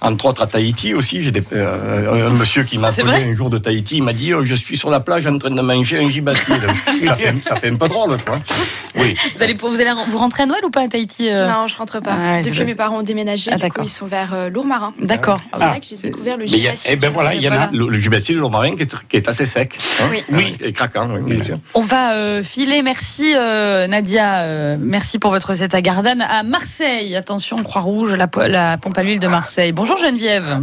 entre 0.00 0.26
autres 0.26 0.42
à 0.42 0.46
Tahiti 0.46 0.94
aussi, 0.94 1.22
j'ai 1.22 1.30
des- 1.32 1.42
euh, 1.52 2.28
un 2.28 2.34
monsieur 2.34 2.62
qui 2.64 2.78
m'a 2.78 2.92
C'est 2.92 3.02
appelé 3.02 3.24
un 3.24 3.34
jour 3.34 3.50
de 3.50 3.58
Tahiti, 3.58 3.96
il 3.98 4.02
m'a 4.02 4.12
dit, 4.12 4.32
oh, 4.34 4.44
je 4.44 4.54
suis 4.54 4.76
sur 4.76 4.90
la 4.90 5.00
plage 5.00 5.26
en 5.26 5.38
train 5.38 5.50
de 5.50 5.60
manger 5.60 5.98
un 6.04 6.08
gibassier. 6.10 6.54
ça, 7.04 7.16
fait, 7.16 7.34
ça 7.44 7.56
fait 7.56 7.70
un 7.70 7.76
peu 7.76 7.88
drôle. 7.88 8.16
Quoi. 8.24 8.40
Oui. 8.96 9.14
vous 9.36 9.42
allez, 9.42 9.54
vous 9.54 9.80
allez 9.80 9.90
vous 10.08 10.18
rentrer 10.18 10.42
à 10.44 10.46
Noël 10.46 10.62
ou 10.64 10.70
pas 10.70 10.82
à 10.82 10.88
Tahiti? 10.88 11.13
Euh 11.22 11.48
Non, 11.48 11.66
je 11.66 11.76
rentre 11.76 12.00
pas. 12.00 12.12
Ah 12.18 12.42
Depuis, 12.42 12.64
mes 12.64 12.74
parents 12.74 12.98
ont 12.98 13.02
déménagé. 13.02 13.50
Ah, 13.52 13.56
du 13.56 13.60
coup, 13.62 13.68
d'accord. 13.68 13.84
ils 13.84 13.88
sont 13.88 14.06
vers 14.06 14.34
euh, 14.34 14.50
Lourmarin. 14.50 14.92
D'accord. 15.00 15.38
C'est 15.54 15.62
Ah. 15.62 15.72
là 15.74 15.80
que 15.80 15.86
j'ai 15.86 15.96
découvert 15.96 16.36
le 16.36 16.46
gibassier. 16.46 16.90
eh 16.92 16.96
ben 16.96 17.10
voilà, 17.12 17.34
il 17.34 17.42
y 17.42 17.48
en 17.48 17.52
a. 17.52 17.70
Le, 17.72 17.88
le 17.88 17.98
gibassier 17.98 18.34
de 18.34 18.40
l'Ormarin 18.40 18.72
qui 18.72 18.82
est, 18.82 18.94
qui 19.08 19.16
est 19.16 19.28
assez 19.28 19.46
sec. 19.46 19.78
hein. 20.00 20.06
Oui. 20.10 20.24
Oui. 20.30 20.56
Et 20.60 20.72
craquant, 20.72 21.08
oui, 21.10 21.34
bien 21.34 21.44
sûr. 21.44 21.56
On 21.74 21.80
va 21.80 22.14
euh, 22.14 22.42
filer, 22.42 22.82
merci 22.82 23.32
euh, 23.36 23.86
Nadia, 23.86 24.40
euh, 24.44 24.76
merci 24.78 25.18
pour 25.18 25.30
votre 25.30 25.50
recette 25.50 25.74
à 25.74 25.80
Gardanne, 25.80 26.22
à 26.22 26.42
Marseille. 26.42 27.14
Attention, 27.16 27.62
Croix-Rouge, 27.62 28.12
la, 28.14 28.26
po- 28.26 28.46
la 28.46 28.76
pompe 28.78 28.96
à 28.98 29.02
l'huile 29.02 29.20
de 29.20 29.28
Marseille. 29.28 29.72
Bonjour 29.72 29.96
Geneviève. 29.96 30.60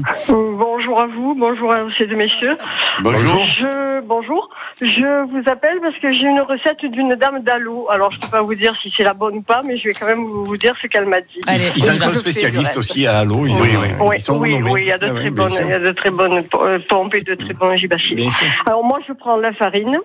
Bonjour 0.84 1.00
à 1.00 1.06
vous, 1.06 1.36
bonjour 1.36 1.72
à 1.72 1.82
ces 1.96 2.08
deux 2.08 2.16
messieurs. 2.16 2.58
Bonjour. 3.02 3.44
Je, 3.46 4.00
bonjour. 4.02 4.50
Je 4.82 5.26
vous 5.30 5.44
appelle 5.48 5.80
parce 5.80 5.96
que 6.00 6.12
j'ai 6.12 6.24
une 6.26 6.42
recette 6.42 6.84
d'une 6.86 7.14
dame 7.14 7.44
d'Allo. 7.44 7.86
Alors, 7.92 8.10
je 8.10 8.18
ne 8.18 8.22
peux 8.24 8.30
pas 8.30 8.42
vous 8.42 8.56
dire 8.56 8.76
si 8.82 8.92
c'est 8.98 9.04
la 9.04 9.14
bonne 9.14 9.36
ou 9.38 9.42
pas, 9.44 9.62
mais 9.64 9.78
je 9.78 9.90
vais 9.90 9.94
quand 9.94 10.08
même 10.08 10.24
vous 10.26 10.58
dire 10.58 10.74
ce 10.82 10.88
qu'elle 10.88 11.06
m'a 11.06 11.22
dit. 11.22 11.40
Allez, 11.46 11.72
Ils 11.76 11.84
sont 12.00 12.14
spécialistes 12.16 12.78
aussi 12.78 13.06
à. 13.06 13.22
Ils, 13.24 13.30
Oui, 13.30 13.52
ont- 13.54 13.62
oui. 13.62 13.78
Oui, 14.00 14.16
ils 14.18 14.20
sont 14.20 14.40
oui, 14.40 14.56
renommés. 14.56 14.72
oui, 14.72 14.82
il 14.82 14.88
y 14.88 14.92
a 14.92 14.98
de 14.98 15.06
Ah 15.06 15.14
très 15.14 15.30
bonnes, 15.30 15.50
sûr. 15.52 15.62
il 15.62 15.70
y 15.70 15.74
a 15.74 15.80
de 15.80 15.92
très 15.92 16.10
bonnes 16.10 16.44
euh, 16.56 16.80
pompes 16.90 17.14
et 17.14 17.22
de 17.22 17.36
très 17.36 17.54
bons 17.54 17.78
sûr. 17.78 18.18
Alors 18.66 18.84
moi, 18.84 19.00
je 19.08 19.14
prends 19.14 19.38
la 19.38 19.54
farine. 19.54 20.00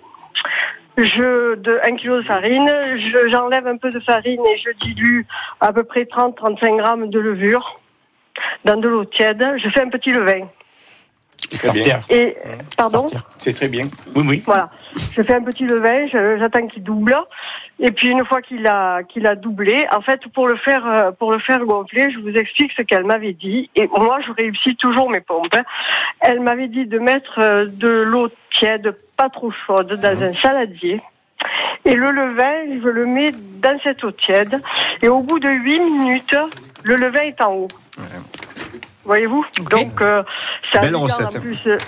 Je, 0.99 1.55
de 1.55 1.81
1 1.85 1.97
kg 1.97 2.17
de 2.19 2.23
farine, 2.23 2.71
je- 2.99 3.31
j'enlève 3.31 3.67
un 3.67 3.79
peu 3.79 3.91
de 3.91 4.01
farine 4.01 4.43
et 4.45 4.59
je 4.59 4.71
dilue 4.87 5.23
à 5.63 5.73
peu 5.73 5.85
près 5.85 6.05
30-35 6.05 6.77
grammes 6.77 7.09
de 7.09 7.19
levure 7.19 7.81
dans 8.67 8.77
de 8.77 8.89
l'eau 8.89 9.07
tiède. 9.07 9.43
Je 9.57 9.71
fais 9.71 9.81
un 9.81 9.89
petit 9.89 10.11
levain. 10.11 10.47
Très 11.55 11.71
bien. 11.71 11.85
Starter. 11.85 12.15
Et 12.15 12.37
pardon. 12.77 13.07
Starter. 13.07 13.27
C'est 13.39 13.53
très 13.53 13.69
bien. 13.69 13.89
Oui, 14.15 14.25
oui. 14.29 14.43
Voilà. 14.45 14.71
Je 14.95 15.23
fais 15.23 15.35
un 15.35 15.43
petit 15.43 15.65
levain, 15.67 16.07
j'attends 16.39 16.67
qu'il 16.67 16.83
double. 16.83 17.17
Et 17.79 17.91
puis 17.93 18.09
une 18.09 18.25
fois 18.25 18.41
qu'il 18.41 18.67
a 18.67 19.03
qu'il 19.03 19.27
a 19.27 19.35
doublé, 19.35 19.87
en 19.93 20.01
fait 20.01 20.27
pour 20.29 20.49
le 20.49 20.57
faire 20.57 20.87
euh, 20.87 21.11
pour 21.13 21.31
le 21.33 21.39
faire 21.39 21.63
gonfler, 21.67 22.11
je 22.11 22.19
vous 22.21 22.35
explique 22.35 22.73
ce 22.75 22.81
qu'elle 22.81 23.05
m'avait 23.05 23.35
dit. 23.35 23.69
Et 23.77 23.87
moi 23.89 24.19
je 24.27 24.33
réussis 24.33 24.77
toujours 24.77 25.11
mes 25.11 25.21
pompes. 25.21 25.55
hein. 25.55 25.63
Elle 26.21 26.41
m'avait 26.41 26.69
dit 26.69 26.87
de 26.87 26.99
mettre 26.99 27.35
euh, 27.39 27.67
de 27.67 27.89
l'eau 27.89 28.31
tiède, 28.51 28.97
pas 29.19 29.29
trop 29.29 29.51
chaude, 29.51 29.93
dans 30.01 30.23
un 30.23 30.35
saladier. 30.37 31.03
Et 31.85 31.95
le 31.95 32.11
levain, 32.11 32.81
je 32.83 32.89
le 32.89 33.05
mets 33.05 33.33
dans 33.61 33.79
cette 33.85 34.03
eau 34.05 34.11
tiède. 34.11 34.61
Et 35.03 35.09
au 35.09 35.21
bout 35.21 35.39
de 35.39 35.51
8 35.51 35.81
minutes, 35.81 36.37
le 36.83 36.97
levain 36.97 37.21
est 37.21 37.41
en 37.43 37.53
haut. 37.53 37.69
Voyez-vous 39.07 39.45
Donc 39.71 40.03
euh, 40.03 40.23
ça, 40.73 40.81
lui 40.81 40.91
garde 40.91 41.03
recette. 41.03 41.37
en 41.37 41.41
plus, 41.41 41.59
euh, 41.67 41.79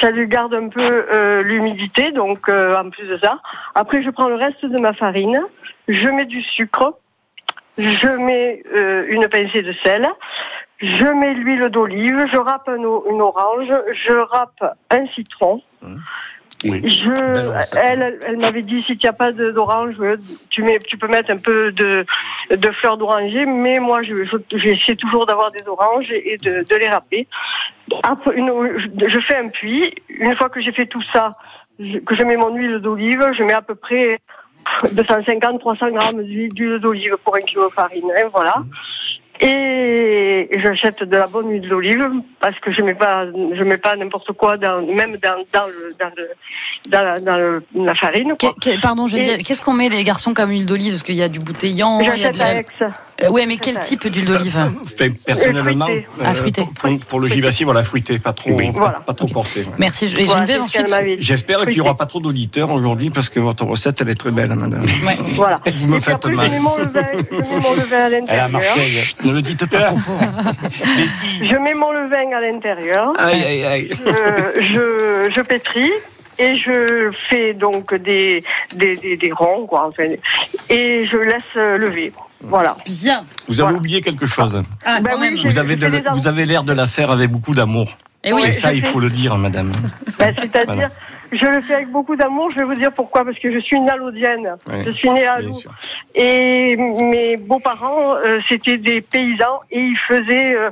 ça 0.00 0.10
lui 0.10 0.28
garde 0.28 0.54
un 0.54 0.68
peu 0.68 0.80
euh, 0.80 1.42
l'humidité. 1.42 2.12
Donc 2.12 2.48
euh, 2.48 2.74
en 2.74 2.88
plus 2.88 3.06
de 3.06 3.18
ça, 3.18 3.40
après 3.74 4.02
je 4.02 4.10
prends 4.10 4.28
le 4.28 4.36
reste 4.36 4.64
de 4.64 4.78
ma 4.78 4.92
farine, 4.92 5.40
je 5.88 6.08
mets 6.08 6.26
du 6.26 6.40
sucre, 6.40 6.94
je 7.76 8.08
mets 8.08 8.62
euh, 8.72 9.06
une 9.08 9.28
pincée 9.28 9.62
de 9.62 9.72
sel, 9.84 10.06
je 10.80 11.04
mets 11.04 11.34
l'huile 11.34 11.68
d'olive, 11.68 12.24
je 12.32 12.38
râpe 12.38 12.68
une 12.68 13.20
orange, 13.20 13.72
je 13.92 14.12
râpe 14.12 14.76
un 14.90 15.06
citron. 15.08 15.60
Oui. 16.64 16.82
Je, 16.88 17.48
recette. 17.56 17.78
elle, 17.84 18.18
elle, 18.26 18.36
m'avait 18.38 18.62
dit 18.62 18.82
si 18.82 18.96
tu 18.96 19.06
n'as 19.06 19.12
pas 19.12 19.30
d'orange, 19.30 19.94
tu 20.50 20.62
mets, 20.64 20.80
tu 20.80 20.98
peux 20.98 21.06
mettre 21.06 21.30
un 21.30 21.36
peu 21.36 21.70
de, 21.70 22.04
de 22.50 22.70
fleurs 22.72 22.96
d'oranger, 22.96 23.46
mais 23.46 23.78
moi 23.78 24.02
je, 24.02 24.24
je- 24.24 24.56
j'essaie 24.58 24.96
toujours 24.96 25.24
d'avoir 25.26 25.52
des 25.52 25.66
oranges 25.68 26.10
et 26.10 26.36
de, 26.42 26.64
de 26.68 26.76
les 26.76 26.88
râper. 26.88 27.28
Après, 28.02 28.34
une, 28.36 28.50
je, 29.06 29.20
fais 29.20 29.36
un 29.36 29.48
puits. 29.48 29.94
Une 30.08 30.34
fois 30.36 30.48
que 30.48 30.60
j'ai 30.60 30.72
fait 30.72 30.86
tout 30.86 31.02
ça, 31.12 31.36
que 31.78 32.14
je 32.16 32.22
mets 32.24 32.36
mon 32.36 32.52
huile 32.54 32.78
d'olive, 32.80 33.24
je 33.34 33.44
mets 33.44 33.52
à 33.52 33.62
peu 33.62 33.76
près 33.76 34.18
250-300 34.94 35.92
grammes 35.92 36.22
d'huile 36.24 36.52
d'huile 36.52 36.78
d'olive 36.80 37.16
pour 37.24 37.36
un 37.36 37.40
kilo 37.40 37.68
de 37.68 37.72
farine. 37.72 38.10
hein, 38.16 38.28
voilà. 38.32 38.62
Et 39.40 40.48
j'achète 40.62 41.02
de 41.04 41.16
la 41.16 41.26
bonne 41.26 41.50
huile 41.50 41.68
d'olive 41.68 42.08
parce 42.40 42.58
que 42.60 42.72
je 42.72 42.82
mets 42.82 42.94
pas, 42.94 43.26
je 43.26 43.62
mets 43.64 43.78
pas 43.78 43.94
n'importe 43.96 44.32
quoi 44.32 44.56
dans, 44.56 44.84
même 44.86 45.16
dans, 45.16 45.36
dans 45.52 45.66
le, 45.66 45.94
dans 45.98 46.10
le, 46.16 46.28
dans 46.88 47.02
la, 47.02 47.20
dans 47.20 47.36
le- 47.36 47.62
la 47.74 47.94
farine. 47.94 48.34
quoi. 48.40 48.54
Pardon, 48.82 49.06
je 49.06 49.42
qu'est-ce 49.42 49.62
qu'on 49.62 49.74
met 49.74 49.88
les 49.88 50.02
garçons 50.04 50.34
comme 50.34 50.50
huile 50.50 50.66
d'olive? 50.66 50.92
Parce 50.94 51.02
qu'il 51.02 51.14
y 51.14 51.22
a 51.22 51.28
du 51.28 51.38
bouteillant, 51.38 52.00
il 52.00 52.20
y 52.20 52.24
a 52.24 52.32
de 52.32 52.38
la... 52.38 52.54
Aix. 52.60 52.66
Euh, 53.20 53.30
ouais, 53.30 53.46
mais 53.46 53.56
quel 53.56 53.80
type 53.80 54.06
d'huile 54.06 54.26
d'olive? 54.26 54.56
Personnellement, 55.26 55.86
fruité. 55.86 56.06
Ah, 56.24 56.34
fruité. 56.34 56.62
pour, 56.76 56.98
pour 57.00 57.20
le 57.20 57.26
gibassier, 57.28 57.64
voilà, 57.64 57.82
fruité, 57.82 58.18
pas 58.20 58.32
trop, 58.32 58.50
Oui. 58.52 58.70
pas, 58.72 58.78
Voilà. 58.78 59.00
pas 59.00 59.12
trop 59.12 59.26
corsé. 59.26 59.60
ouais. 59.62 59.66
Merci. 59.78 60.14
Et 60.16 60.24
Voilà, 60.24 60.62
ensuite. 60.62 60.86
J'espère 61.18 61.60
qu'il 61.66 61.74
n'y 61.74 61.80
aura 61.80 61.96
pas 61.96 62.06
trop 62.06 62.20
d'auditeurs 62.20 62.70
aujourd'hui 62.70 63.10
parce 63.10 63.28
que 63.28 63.40
votre 63.40 63.64
recette, 63.64 64.00
elle 64.00 64.10
est 64.10 64.14
très 64.14 64.30
belle, 64.30 64.54
madame. 64.54 64.82
Ouais. 64.82 65.16
Voilà. 65.34 65.58
Vous 65.74 65.88
me 65.88 65.98
faites 65.98 66.14
après, 66.14 66.30
mal. 66.32 66.46
Je 66.46 66.50
mets 66.52 66.60
mon 66.60 66.76
levain, 66.76 67.06
je 67.12 67.36
mets 67.36 67.60
mon 67.60 67.74
levain 67.74 67.96
à 67.96 68.06
Elle 68.06 68.14
a 68.14 68.20
l'intérieur. 68.20 68.48
Marseille. 68.50 68.98
Ne 69.24 69.32
le 69.32 69.42
dites 69.42 69.66
pas 69.66 69.80
trop 69.80 69.96
fort. 69.98 70.20
Mais 70.96 71.06
si. 71.06 71.26
Je 71.46 71.56
mets 71.56 71.74
mon 71.74 71.90
levain 71.92 72.30
à 72.36 72.40
l'intérieur. 72.40 73.12
Aïe, 73.18 73.42
aïe, 73.44 73.64
aïe. 73.64 73.90
Euh, 74.06 74.52
je, 74.60 75.30
je 75.34 75.40
pétris 75.40 75.90
et 76.38 76.56
je 76.56 77.10
fais 77.28 77.52
donc 77.54 77.94
des, 77.96 78.44
des, 78.74 78.94
des, 78.96 79.16
des 79.16 79.32
ronds, 79.32 79.66
quoi, 79.66 79.86
enfin, 79.88 80.04
et 80.70 81.04
je 81.10 81.16
laisse 81.16 81.42
euh, 81.56 81.78
lever. 81.78 82.12
Voilà. 82.42 82.76
Bien. 82.86 83.24
Vous 83.48 83.54
avez 83.60 83.62
Voilà. 83.62 83.78
oublié 83.78 84.00
quelque 84.00 84.26
chose. 84.26 84.62
Ah, 84.84 85.00
Ben 85.00 85.10
quand 85.14 85.20
oui, 85.20 85.40
Vous 85.44 85.58
avez, 85.58 85.76
de 85.76 86.02
vous 86.12 86.28
avez 86.28 86.46
l'air 86.46 86.62
de 86.64 86.72
la 86.72 86.86
faire 86.86 87.10
avec 87.10 87.30
beaucoup 87.30 87.54
d'amour. 87.54 87.96
Eh 88.24 88.32
oui. 88.32 88.42
Et 88.46 88.50
ça, 88.50 88.72
il 88.72 88.84
faut 88.84 89.00
le 89.00 89.10
dire, 89.10 89.36
madame. 89.36 89.72
Ben, 90.18 90.34
C'est-à-dire, 90.40 90.74
Voilà. 90.74 90.90
je 91.32 91.46
le 91.46 91.60
fais 91.60 91.74
avec 91.74 91.90
beaucoup 91.90 92.14
d'amour. 92.16 92.48
Je 92.52 92.58
vais 92.58 92.64
vous 92.64 92.74
dire 92.74 92.92
pourquoi. 92.92 93.24
Parce 93.24 93.38
que 93.38 93.52
je 93.52 93.58
suis 93.58 93.76
une 93.76 93.88
alodienne. 93.90 94.54
Je 94.86 94.90
suis 94.92 95.10
née 95.10 95.26
à 95.26 95.40
sûr. 95.52 95.70
Et 96.14 96.76
mes 96.76 97.36
beaux-parents, 97.36 98.14
euh, 98.16 98.40
c'était 98.48 98.76
des 98.78 99.00
paysans 99.00 99.60
et 99.70 99.80
ils 99.80 99.98
faisaient 100.08 100.54
euh, 100.56 100.70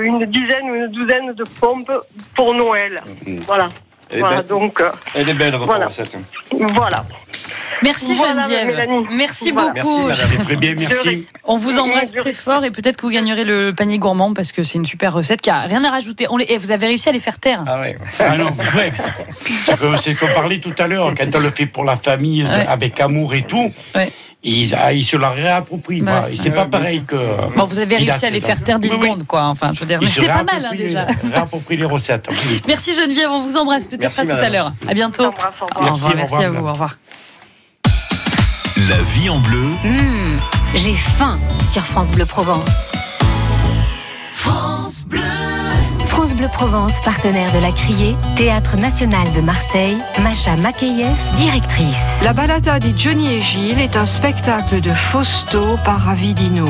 une 0.00 0.24
dizaine 0.26 0.70
ou 0.70 0.74
une 0.74 0.88
douzaine 0.88 1.32
de 1.32 1.44
pompes 1.60 1.90
pour 2.34 2.54
Noël. 2.54 3.02
Mhm. 3.26 3.40
Voilà. 3.46 3.68
Elle 4.10 4.16
est 4.18 4.20
Voilà, 4.20 4.36
belle. 4.38 4.46
donc, 4.46 4.80
euh, 4.80 4.90
Elle 5.14 5.28
est 5.28 5.34
belle, 5.34 5.52
votre 5.52 5.66
Voilà. 5.66 5.86
recette. 5.86 6.16
voilà. 6.74 7.04
Merci 7.82 8.14
Voilà, 8.14 8.42
Geneviève. 8.42 8.66
Mélanie. 8.66 9.06
Merci 9.12 9.50
Voilà. 9.52 9.70
beaucoup. 9.72 10.06
Merci, 10.06 10.22
madame. 10.22 10.36
C'est 10.38 10.42
très 10.44 10.56
bien, 10.56 10.74
merci. 10.78 11.26
On 11.44 11.56
vous 11.56 11.78
embrasse 11.78 12.12
très 12.14 12.32
fort 12.32 12.64
et 12.64 12.70
peut-être 12.70 12.96
que 12.96 13.02
vous 13.02 13.12
gagnerez 13.12 13.44
le 13.44 13.72
panier 13.74 13.98
gourmand 13.98 14.32
parce 14.34 14.52
que 14.52 14.62
c'est 14.62 14.74
une 14.74 14.86
super 14.86 15.12
recette 15.12 15.40
qui 15.40 15.50
a 15.50 15.60
rien 15.60 15.84
à 15.84 15.90
rajouter. 15.90 16.26
On 16.30 16.36
les... 16.36 16.46
Et 16.48 16.56
vous 16.58 16.72
avez 16.72 16.86
réussi 16.86 17.08
à 17.08 17.12
les 17.12 17.20
faire 17.20 17.38
taire. 17.38 17.64
Ah 17.66 17.80
ouais. 17.80 17.96
Ah 18.20 18.36
non, 18.36 18.46
ouais. 18.76 18.92
C'est 19.96 20.14
qu'on 20.14 20.28
parlait 20.32 20.58
tout 20.60 20.74
à 20.78 20.86
l'heure, 20.86 21.12
quand 21.16 21.34
on 21.34 21.40
le 21.40 21.50
fait 21.50 21.66
pour 21.66 21.84
la 21.84 21.96
famille, 21.96 22.44
Ouais. 22.44 22.66
avec 22.66 22.98
amour 23.00 23.34
et 23.34 23.42
tout, 23.42 23.72
Ouais. 23.94 24.10
ils, 24.42 24.74
ah, 24.74 24.92
ils 24.92 25.04
se 25.04 25.16
la 25.16 25.30
réapproprient. 25.30 26.00
Quoi. 26.02 26.28
Et 26.30 26.36
c'est 26.36 26.50
pas 26.50 26.66
pareil 26.66 27.02
que. 27.06 27.16
Bon, 27.56 27.64
vous 27.64 27.78
avez 27.78 27.96
réussi 27.96 28.24
à 28.26 28.30
les 28.30 28.40
faire 28.40 28.62
taire 28.62 28.78
10 28.78 28.88
Oui, 28.90 28.96
oui. 29.00 29.06
secondes, 29.08 29.26
quoi. 29.26 29.44
Enfin, 29.46 29.72
je 29.74 29.80
veux 29.80 29.86
dire, 29.86 30.00
c'était 30.06 30.26
pas 30.26 30.44
mal 30.44 30.64
hein, 30.64 30.74
déjà. 30.76 31.06
réapproprient 31.32 31.76
les 31.76 31.84
recettes. 31.84 32.28
oui. 32.30 32.62
Merci 32.66 32.94
Geneviève, 32.94 33.28
on 33.30 33.40
vous 33.40 33.56
embrasse 33.56 33.86
peut-être 33.86 34.18
à 34.18 34.24
tout 34.24 34.30
à 34.32 34.48
l'heure. 34.48 34.72
À 34.88 34.94
bientôt. 34.94 35.24
Au 35.26 35.30
revoir. 35.30 35.52
Merci, 35.82 36.06
merci 36.16 36.34
revoir, 36.36 36.42
à 36.42 36.48
vous. 36.60 36.66
Au 36.66 36.72
revoir. 36.72 36.96
La 38.86 38.96
vie 39.12 39.28
en 39.28 39.40
bleu. 39.40 39.70
Mmh, 39.82 40.38
j'ai 40.76 40.94
faim 40.94 41.36
sur 41.60 41.84
France 41.84 42.12
Bleu 42.12 42.24
Provence. 42.24 42.92
France 44.30 45.02
Bleu 45.04 45.18
Provence, 46.46 47.00
partenaire 47.00 47.52
de 47.52 47.58
la 47.58 47.72
Criée, 47.72 48.16
Théâtre 48.36 48.76
National 48.76 49.26
de 49.34 49.40
Marseille, 49.40 49.98
Macha 50.22 50.54
Makeyev, 50.56 51.16
directrice. 51.34 51.96
La 52.22 52.32
balada 52.32 52.78
di 52.78 52.94
Johnny 52.96 53.34
et 53.34 53.40
Gilles 53.40 53.80
est 53.80 53.96
un 53.96 54.06
spectacle 54.06 54.80
de 54.80 54.90
Fausto 54.90 55.76
par 55.84 56.08
Avidino. 56.08 56.68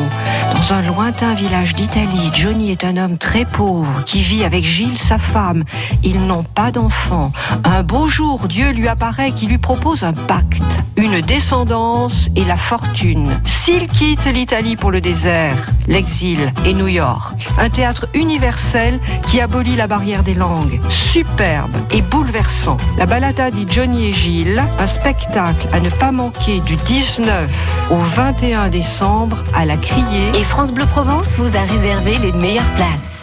Dans 0.55 0.73
un 0.73 0.83
lointain 0.83 1.35
village 1.35 1.75
d'Italie, 1.75 2.31
Johnny 2.33 2.71
est 2.71 2.85
un 2.85 2.97
homme 2.97 3.19
très 3.19 3.45
pauvre 3.45 4.03
qui 4.07 4.23
vit 4.23 4.45
avec 4.45 4.65
Gilles, 4.65 4.99
sa 4.99 5.19
femme. 5.19 5.65
Ils 6.03 6.21
n'ont 6.21 6.45
pas 6.45 6.71
d'enfants. 6.71 7.33
Un 7.65 7.83
beau 7.83 8.07
jour, 8.07 8.49
Dieu 8.49 8.71
lui 8.71 8.89
apparaît 8.89 9.33
qui 9.33 9.47
lui 9.47 9.59
propose 9.59 10.05
un 10.05 10.15
pacte, 10.15 10.81
une 10.97 11.21
descendance 11.21 12.29
et 12.37 12.45
la 12.45 12.57
fortune. 12.57 13.41
S'il 13.45 13.87
quitte 13.89 14.25
l'Italie 14.27 14.77
pour 14.77 14.91
le 14.91 15.01
désert, 15.01 15.57
l'exil 15.87 16.53
et 16.65 16.73
New 16.73 16.89
York, 16.89 17.37
un 17.59 17.69
théâtre 17.69 18.09
universel 18.15 18.99
qui 19.27 19.41
la 19.65 19.87
barrière 19.87 20.23
des 20.23 20.35
langues. 20.35 20.81
Superbe 20.89 21.77
et 21.91 22.03
bouleversant. 22.03 22.77
La 22.97 23.07
balada 23.07 23.51
dit 23.51 23.67
Johnny 23.69 24.09
et 24.09 24.13
Gilles, 24.13 24.63
un 24.79 24.87
spectacle 24.87 25.69
à 25.73 25.81
ne 25.81 25.91
pas 25.91 26.13
manquer 26.13 26.61
du 26.61 26.77
19 26.77 27.89
au 27.91 27.97
21 27.97 28.69
décembre 28.69 29.43
à 29.55 29.65
la 29.65 29.77
Criée. 29.77 30.31
Et 30.39 30.45
France 30.45 30.73
Bleu 30.73 30.87
Provence 30.87 31.37
vous 31.37 31.57
a 31.57 31.61
réservé 31.61 32.19
les 32.19 32.33
meilleures 32.33 32.75
places. 32.77 33.18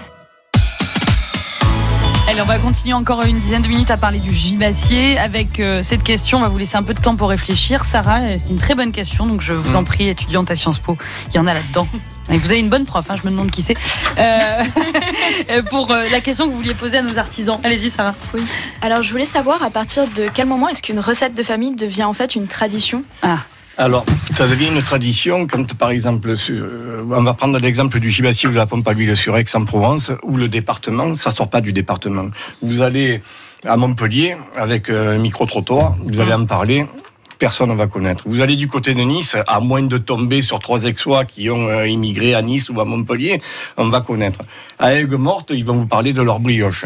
Allez, 2.27 2.41
on 2.41 2.45
va 2.45 2.57
continuer 2.57 2.93
encore 2.93 3.23
une 3.23 3.37
dizaine 3.39 3.61
de 3.61 3.67
minutes 3.67 3.91
à 3.91 3.97
parler 3.97 4.17
du 4.17 4.31
gibassier. 4.31 5.19
Avec 5.19 5.59
euh, 5.59 5.83
cette 5.83 6.01
question, 6.01 6.39
on 6.39 6.41
va 6.41 6.47
vous 6.47 6.57
laisser 6.57 6.75
un 6.75 6.81
peu 6.81 6.95
de 6.95 6.99
temps 6.99 7.15
pour 7.15 7.29
réfléchir. 7.29 7.85
Sarah, 7.85 8.21
euh, 8.21 8.35
c'est 8.39 8.49
une 8.49 8.57
très 8.57 8.73
bonne 8.73 8.91
question, 8.91 9.27
donc 9.27 9.41
je 9.41 9.53
vous 9.53 9.75
en 9.75 9.83
prie, 9.83 10.09
étudiante 10.09 10.49
à 10.49 10.55
Sciences 10.55 10.79
Po, 10.79 10.97
il 11.29 11.35
y 11.35 11.39
en 11.39 11.45
a 11.45 11.53
là-dedans. 11.53 11.87
Et 12.31 12.37
vous 12.39 12.51
avez 12.51 12.59
une 12.59 12.69
bonne 12.69 12.85
prof, 12.85 13.05
hein, 13.09 13.15
je 13.21 13.27
me 13.27 13.31
demande 13.31 13.51
qui 13.51 13.61
c'est. 13.61 13.75
Euh, 14.17 15.61
pour 15.69 15.91
euh, 15.91 16.09
la 16.09 16.19
question 16.19 16.45
que 16.47 16.51
vous 16.51 16.57
vouliez 16.57 16.73
poser 16.73 16.97
à 16.97 17.03
nos 17.03 17.19
artisans. 17.19 17.59
Allez-y, 17.63 17.91
Sarah. 17.91 18.15
Alors, 18.81 19.03
je 19.03 19.11
voulais 19.11 19.25
savoir 19.25 19.61
à 19.61 19.69
partir 19.69 20.07
de 20.07 20.27
quel 20.33 20.47
moment 20.47 20.67
est-ce 20.67 20.81
qu'une 20.81 20.99
recette 20.99 21.35
de 21.35 21.43
famille 21.43 21.75
devient 21.75 22.05
en 22.05 22.13
fait 22.13 22.35
une 22.35 22.47
tradition? 22.47 23.03
Ah, 23.21 23.39
Alors, 23.77 24.05
ça 24.33 24.47
devient 24.47 24.69
une 24.69 24.81
tradition 24.81 25.47
quand, 25.47 25.73
par 25.73 25.89
exemple, 25.89 26.33
euh, 26.49 27.03
on 27.09 27.23
va 27.23 27.33
prendre 27.33 27.59
l'exemple 27.59 27.99
du 27.99 28.09
gibassier 28.09 28.47
ou 28.47 28.51
de 28.53 28.57
la 28.57 28.65
pompe 28.65 28.87
à 28.87 28.93
huile 28.93 29.17
sur 29.17 29.35
Aix-en-Provence, 29.35 30.11
où 30.23 30.37
le 30.37 30.47
département, 30.47 31.13
ça 31.13 31.31
sort 31.31 31.49
pas 31.49 31.59
du 31.59 31.73
département. 31.73 32.29
Vous 32.61 32.81
allez 32.81 33.21
à 33.65 33.75
Montpellier 33.75 34.37
avec 34.55 34.89
un 34.89 35.17
micro-trottoir, 35.17 35.95
vous 36.01 36.21
allez 36.21 36.33
en 36.33 36.45
parler. 36.45 36.85
Personne 37.37 37.69
ne 37.69 37.75
va 37.75 37.87
connaître. 37.87 38.23
Vous 38.27 38.39
allez 38.39 38.55
du 38.55 38.69
côté 38.69 38.93
de 38.93 39.01
Nice, 39.01 39.35
à 39.45 39.59
moins 39.59 39.81
de 39.81 39.97
tomber 39.97 40.41
sur 40.41 40.59
trois 40.59 40.85
Aixois 40.85 41.25
qui 41.25 41.49
ont 41.49 41.67
euh, 41.67 41.85
immigré 41.85 42.33
à 42.33 42.41
Nice 42.41 42.69
ou 42.69 42.79
à 42.79 42.85
Montpellier, 42.85 43.41
on 43.75 43.89
va 43.89 43.99
connaître. 43.99 44.39
À 44.79 44.93
Aigues-Mortes, 44.93 45.51
ils 45.53 45.65
vont 45.65 45.73
vous 45.73 45.85
parler 45.85 46.13
de 46.13 46.21
leur 46.21 46.39
brioche. 46.39 46.85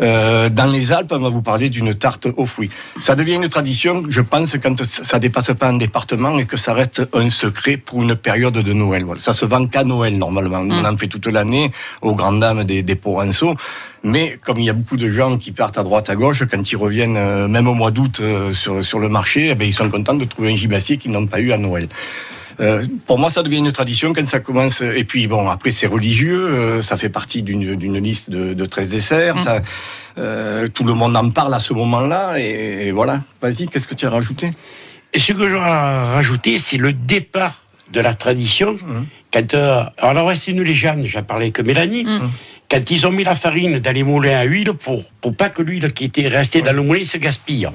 Euh, 0.00 0.48
dans 0.48 0.66
les 0.66 0.92
Alpes, 0.92 1.12
on 1.12 1.18
va 1.18 1.28
vous 1.28 1.42
parler 1.42 1.68
d'une 1.70 1.94
tarte 1.94 2.28
aux 2.36 2.46
fruits. 2.46 2.70
Ça 3.00 3.14
devient 3.16 3.34
une 3.34 3.48
tradition, 3.48 4.04
je 4.08 4.20
pense, 4.20 4.56
quand 4.62 4.82
ça 4.84 5.18
dépasse 5.18 5.52
pas 5.58 5.68
un 5.68 5.76
département 5.76 6.38
et 6.38 6.46
que 6.46 6.56
ça 6.56 6.72
reste 6.72 7.02
un 7.12 7.30
secret 7.30 7.76
pour 7.76 8.02
une 8.02 8.14
période 8.14 8.54
de 8.54 8.72
Noël. 8.72 9.04
Voilà. 9.04 9.20
Ça 9.20 9.32
se 9.32 9.44
vend 9.44 9.66
qu'à 9.66 9.84
Noël, 9.84 10.16
normalement. 10.16 10.60
On 10.60 10.84
en 10.84 10.96
fait 10.96 11.08
toute 11.08 11.26
l'année, 11.26 11.70
aux 12.02 12.14
grandes 12.14 12.40
dames 12.40 12.64
des, 12.64 12.82
des 12.82 12.94
Provençaux. 12.94 13.54
Mais 14.04 14.38
comme 14.44 14.58
il 14.58 14.64
y 14.64 14.70
a 14.70 14.72
beaucoup 14.72 14.96
de 14.96 15.10
gens 15.10 15.36
qui 15.36 15.52
partent 15.52 15.78
à 15.78 15.82
droite, 15.82 16.08
à 16.10 16.14
gauche, 16.14 16.44
quand 16.48 16.70
ils 16.70 16.76
reviennent, 16.76 17.16
euh, 17.16 17.48
même 17.48 17.66
au 17.66 17.74
mois 17.74 17.90
d'août, 17.90 18.20
euh, 18.20 18.52
sur, 18.52 18.84
sur 18.84 18.98
le 19.00 19.08
marché, 19.08 19.48
eh 19.50 19.54
ben, 19.54 19.66
ils 19.66 19.72
sont 19.72 19.90
contents 19.90 20.14
de 20.14 20.24
trouver 20.24 20.52
un 20.52 20.54
gibassier 20.54 20.96
qu'ils 20.98 21.10
n'ont 21.10 21.26
pas 21.26 21.40
eu 21.40 21.52
à 21.52 21.58
Noël. 21.58 21.88
Euh, 22.60 22.84
pour 23.06 23.18
moi, 23.18 23.30
ça 23.30 23.42
devient 23.42 23.58
une 23.58 23.72
tradition 23.72 24.12
quand 24.12 24.26
ça 24.26 24.40
commence. 24.40 24.80
Et 24.80 25.04
puis, 25.04 25.26
bon, 25.26 25.48
après, 25.48 25.70
c'est 25.70 25.86
religieux. 25.86 26.46
euh, 26.48 26.82
ça 26.82 26.96
fait 26.96 27.08
partie 27.08 27.42
d'une 27.42 27.98
liste 27.98 28.30
de, 28.30 28.54
de 28.54 28.66
13 28.66 28.90
desserts. 28.90 29.36
Mm. 29.36 29.38
Ça, 29.38 29.60
euh, 30.18 30.66
tout 30.68 30.84
le 30.84 30.94
monde 30.94 31.16
en 31.16 31.30
parle 31.30 31.54
à 31.54 31.60
ce 31.60 31.72
moment-là. 31.72 32.38
Et, 32.38 32.88
et 32.88 32.90
voilà. 32.92 33.20
Vas-y, 33.40 33.68
qu'est-ce 33.68 33.86
que 33.86 33.94
tu 33.94 34.06
as 34.06 34.10
rajouté? 34.10 34.52
Et 35.14 35.18
ce 35.18 35.32
que 35.32 35.48
j'aurais 35.48 35.70
rajouté, 36.14 36.58
c'est 36.58 36.76
le 36.76 36.92
départ 36.92 37.62
de 37.92 38.00
la 38.00 38.14
tradition. 38.14 38.76
Quand, 39.32 39.54
euh, 39.54 39.82
alors, 39.98 40.30
c'est 40.36 40.52
nous 40.52 40.64
les 40.64 40.74
jeunes, 40.74 41.06
j'en 41.06 41.22
parlais 41.22 41.46
avec 41.46 41.60
Mélanie. 41.60 42.06
Quand 42.70 42.90
ils 42.90 43.06
ont 43.06 43.12
mis 43.12 43.24
la 43.24 43.34
farine 43.34 43.78
dans 43.78 43.94
les 43.94 44.02
moulins 44.02 44.40
à 44.40 44.44
huile 44.44 44.72
pour, 44.74 45.02
pour 45.22 45.34
pas 45.34 45.48
que 45.48 45.62
l'huile 45.62 45.90
qui 45.94 46.04
était 46.04 46.28
restée 46.28 46.60
dans 46.60 46.74
le 46.74 46.82
moulin 46.82 47.02
se 47.04 47.16
gaspille. 47.16 47.66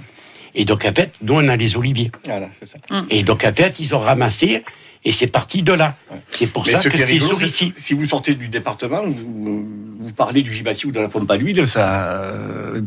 Et 0.56 0.66
donc, 0.66 0.86
en 0.86 0.94
fait, 0.94 1.14
nous, 1.22 1.36
on 1.36 1.48
a 1.48 1.56
les 1.56 1.76
oliviers. 1.76 2.12
Voilà, 2.26 2.48
c'est 2.52 2.66
ça. 2.66 2.78
Et 3.10 3.24
donc, 3.24 3.44
en 3.44 3.54
fait, 3.54 3.80
ils 3.80 3.96
ont 3.96 4.00
ramassé 4.00 4.64
et 5.06 5.12
c'est 5.12 5.28
parti 5.28 5.62
de 5.64 5.74
là. 5.74 5.96
C'est 6.28 6.48
pour 6.48 6.66
Mais 6.66 6.72
ça 6.74 6.80
ce 6.82 6.88
que 6.90 6.98
c'est 6.98 7.20
sur 7.20 7.42
ici. 7.44 7.74
Si 7.76 7.94
vous 7.94 8.06
sortez 8.08 8.34
du 8.36 8.48
département, 8.48 9.02
vous, 9.06 9.68
vous 10.00 10.14
parlez 10.14 10.42
du 10.44 10.52
gibassier 10.54 10.88
ou 10.90 10.92
de 10.92 11.00
la 11.00 11.08
pompe 11.10 11.30
à 11.32 11.36
l'huile, 11.38 11.66
ça, 11.68 12.04
euh, 12.12 12.82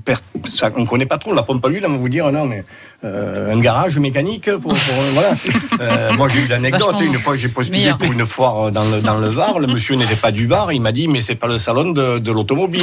ça- 0.49 0.71
on 0.77 0.81
ne 0.83 0.87
connaît 0.87 1.07
pas 1.07 1.19
trop. 1.19 1.33
La 1.35 1.43
pompe 1.43 1.65
à 1.65 1.69
l'huile, 1.69 1.85
on 1.87 1.91
va 1.93 1.97
vous 1.99 2.09
dire, 2.09 2.31
non, 2.33 2.45
mais 2.47 2.65
euh, 3.05 3.53
un 3.55 3.61
garage 3.61 3.99
mécanique, 3.99 4.51
pour, 4.51 4.61
pour- 4.61 4.73
euh, 4.73 5.11
voilà. 5.15 5.31
Euh, 5.79 6.13
moi, 6.15 6.29
j'ai 6.29 6.41
eu 6.41 6.47
l'anecdote. 6.49 6.97
Une 7.03 7.15
fois, 7.17 7.37
j'ai 7.37 7.49
postulé 7.49 7.81
meilleur. 7.81 7.99
pour 7.99 8.11
une 8.11 8.25
foire 8.25 8.73
dans 8.73 8.85
le, 8.85 9.03
dans 9.03 9.19
le 9.19 9.29
Var. 9.29 9.59
Le 9.59 9.67
monsieur 9.67 9.95
n'était 9.95 10.17
pas 10.17 10.31
du 10.33 10.47
Var. 10.47 10.73
Il 10.73 10.81
m'a 10.81 10.91
dit, 10.91 11.07
mais 11.07 11.21
c'est 11.21 11.35
pas 11.35 11.49
le 11.49 11.59
salon 11.59 11.91
de, 11.91 12.19
de 12.19 12.33
l'automobile. 12.33 12.83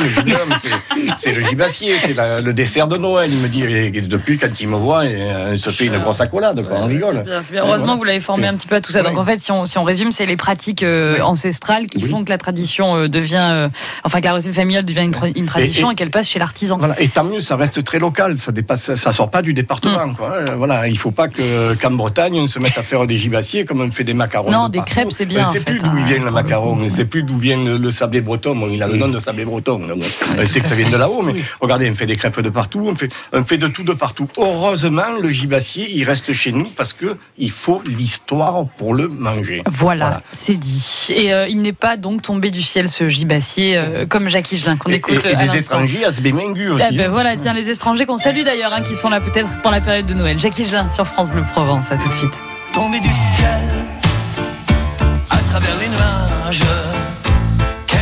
C'est- 1.18 1.32
le 1.34 1.42
gibassier, 1.44 1.96
c'est 1.98 2.16
le 2.16 2.54
dessert 2.54 2.88
de 2.88 2.98
Noël. 2.98 3.32
Il 3.32 3.40
me 3.40 3.48
dit, 3.48 3.64
et 3.64 3.90
depuis, 4.02 4.38
quand 4.38 4.48
il 4.60 4.68
me 4.68 4.76
voit, 4.76 5.06
il 5.06 5.58
se 5.58 5.72
fait 5.72 5.86
une 5.86 5.98
grosse 5.98 6.22
accolade, 6.22 6.66
quoi. 6.68 6.78
On 6.82 6.86
rigole. 6.86 7.24
Bien, 7.24 7.42
bien. 7.52 7.64
Heureusement 7.66 7.94
que 7.94 8.00
vous 8.00 8.04
l'avez 8.04 8.20
formé 8.20 8.48
un 8.48 8.54
petit 8.56 8.68
peu 8.68 8.76
à 8.76 8.82
tout 8.82 8.92
ça. 8.92 9.02
Donc 9.02 9.18
en 9.24 9.26
fait, 9.26 9.40
si 9.40 9.52
on, 9.54 9.66
si 9.66 9.78
on 9.78 9.86
résume, 9.86 10.12
c'est 10.12 10.26
les 10.26 10.36
pratiques 10.36 10.84
euh, 10.84 11.22
ancestrales 11.22 11.88
qui 11.88 12.02
font 12.02 12.26
que 12.26 12.30
la 12.30 12.38
tradition 12.38 12.98
euh, 12.98 13.08
devient, 13.08 13.48
euh, 13.52 13.70
enfin 14.04 14.20
que 14.20 14.26
la 14.26 14.34
recette 14.34 14.54
familiale 14.54 14.84
devient 14.84 15.04
une, 15.04 15.12
tra- 15.12 15.32
une 15.34 15.46
tradition 15.46 15.90
et, 15.90 15.94
et- 15.94 15.96
qu'elle 15.96 16.12
passe 16.12 16.28
chez 16.30 16.40
l'artisan. 16.40 16.78
Voilà. 16.78 17.00
Et 17.02 17.08
tant 17.08 17.24
mieux, 17.24 17.40
ça 17.40 17.56
reste 17.56 17.82
très 17.86 18.00
local, 18.00 18.38
ça 18.38 18.52
dépasse, 18.52 18.96
ça 18.96 19.14
sort 19.14 19.32
pas 19.32 19.42
du 19.42 19.54
département. 19.54 20.08
Mm. 20.08 20.16
Quoi. 20.16 20.30
Euh, 20.34 20.46
Voilà, 20.58 20.88
il 20.90 20.98
faut 20.98 21.12
pas 21.12 21.30
que 21.30 21.74
qu'en 21.76 21.92
Bretagne 21.92 22.36
on 22.38 22.48
se 22.48 22.60
mette 22.60 22.78
à 22.78 22.84
faire 22.84 23.08
des 23.08 23.16
gibassiers 23.18 23.64
comme 23.64 23.80
on 23.80 23.90
fait 23.92 24.04
des 24.04 24.14
macarons. 24.14 24.52
Non, 24.52 24.68
de 24.68 24.74
des 24.74 24.82
crêpes, 24.82 25.12
c'est 25.12 25.26
bien, 25.26 25.48
On 25.48 25.52
sait 25.54 25.62
plus 25.62 25.80
d'où 25.80 25.88
hein. 25.88 26.04
vient 26.06 26.20
le 26.20 26.32
macaron, 26.32 26.78
on 26.82 26.90
sait 26.90 27.06
plus 27.06 27.24
d'où 27.24 27.38
vient 27.38 27.58
le, 27.58 27.92
sablé 27.92 28.20
breton. 28.20 28.56
Bon, 28.58 28.68
il 28.70 28.84
a 28.84 28.88
le 28.88 28.98
nom 28.98 29.08
de 29.08 29.20
sablé 29.20 29.46
breton. 29.46 29.80
on 30.38 30.46
sait 30.46 30.60
que 30.60 30.68
ça 30.68 30.76
vient 30.76 30.90
de 30.90 30.98
là-haut, 30.98 31.22
mais 31.22 31.36
regardez, 31.62 31.90
on 31.90 31.96
fait 31.96 32.06
des 32.06 32.16
crêpes 32.18 32.42
de 32.42 32.50
partout, 32.50 32.84
on 32.86 32.96
fait, 32.96 33.10
on 33.32 33.44
fait 33.46 33.58
de 33.58 33.68
tout 33.68 33.84
de 33.84 33.94
partout. 33.94 34.28
Heureusement, 34.38 35.04
le 35.22 35.30
gibassier, 35.30 35.90
il 35.92 36.04
reste 36.04 36.34
chez 36.34 36.52
nous 36.52 36.66
parce 36.76 36.92
que 36.92 37.16
il 37.38 37.52
faut 37.52 37.82
l'histoire 37.86 38.66
pour 38.78 38.94
le 38.94 39.08
manger. 39.18 39.62
Voilà, 39.70 40.18
c'est 40.32 40.56
dit. 40.56 41.08
Et 41.10 41.34
euh, 41.34 41.48
il 41.48 41.62
n'est 41.62 41.74
pas 41.74 41.98
donc 41.98 42.22
tombé 42.22 42.52
du 42.52 42.62
ciel 42.62 42.90
ce 42.90 43.08
gibassier 43.10 43.78
euh, 43.78 44.06
comme 44.06 44.30
Jacques 44.30 44.52
Higelin 44.52 44.78
qu'on 44.78 44.92
écoute 44.92 45.26
et- 45.26 45.30
et 45.30 45.36
à 45.36 45.36
des 45.36 45.58
étrangers 45.58 46.06
à 46.06 46.12
se 46.12 46.22
bémengu 46.22 46.70
aussi. 46.70 46.86
Ah 46.88 46.92
ben 46.92 47.10
voilà, 47.10 47.36
tiens, 47.36 47.54
les 47.54 47.70
étrangers 47.70 48.06
qu'on 48.06 48.18
salue 48.18 48.44
d'ailleurs, 48.44 48.74
hein, 48.74 48.82
qui 48.82 48.96
sont 48.96 49.10
là 49.10 49.22
peut-être 49.22 49.62
pour 49.62 49.72
la 49.72 49.82
période 49.82 50.06
de 50.06 50.14
Noël. 50.14 50.40
Jacques 50.40 50.58
Higelin 50.60 50.90
sur 50.90 51.06
France 51.08 51.32
Bleu 51.32 51.44
Provence, 51.52 51.92
à 51.92 51.98
tout 51.98 52.10
de 52.10 52.14
suite. 52.14 52.34
Tombé 52.74 53.00
du 53.00 53.08
ciel 53.08 53.62
à 55.30 55.38
travers 55.50 55.76
les 55.80 55.90
nuages. 55.90 56.62
Quel 57.88 58.00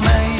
tombé 0.00 0.08
de 0.10 0.37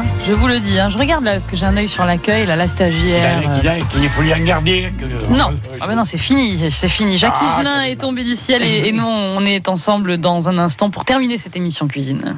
hein. 0.00 0.04
je 0.26 0.32
vous 0.32 0.46
le 0.48 0.60
dis. 0.60 0.78
hein. 0.78 0.88
Je 0.90 0.98
regarde 0.98 1.24
là, 1.24 1.32
parce 1.32 1.46
que 1.46 1.56
j'ai 1.56 1.66
un 1.66 1.76
œil 1.76 1.88
sur 1.88 2.04
l'accueil, 2.04 2.46
là, 2.46 2.56
la 2.56 2.68
stagiaire. 2.68 3.40
Il, 3.62 3.68
a- 3.68 3.78
il 3.78 4.08
faut 4.08 4.22
lui 4.22 4.32
en 4.34 4.40
garder. 4.40 4.92
que- 4.98 5.32
Non, 5.34 5.56
ah 5.80 5.86
bah 5.86 5.94
non, 5.94 6.04
c'est 6.04 6.18
fini, 6.18 6.58
c'est 6.70 6.88
fini. 6.88 7.16
Jacques 7.16 7.34
Ah, 7.40 7.54
Higelin 7.60 7.82
est 7.82 7.96
tombé 8.00 8.24
du 8.24 8.34
ciel 8.36 8.62
et, 8.62 8.88
et 8.88 8.92
nous, 8.92 9.04
on 9.06 9.44
est 9.44 9.68
ensemble 9.68 10.18
dans 10.18 10.48
un 10.48 10.58
instant 10.58 10.90
pour 10.90 11.04
terminer 11.04 11.38
cette 11.38 11.56
émission 11.56 11.86
cuisine. 11.88 12.36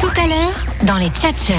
Tout 0.00 0.10
à 0.22 0.26
l'heure, 0.26 0.64
dans 0.84 0.96
les 0.96 1.08
tchatcheurs. 1.08 1.56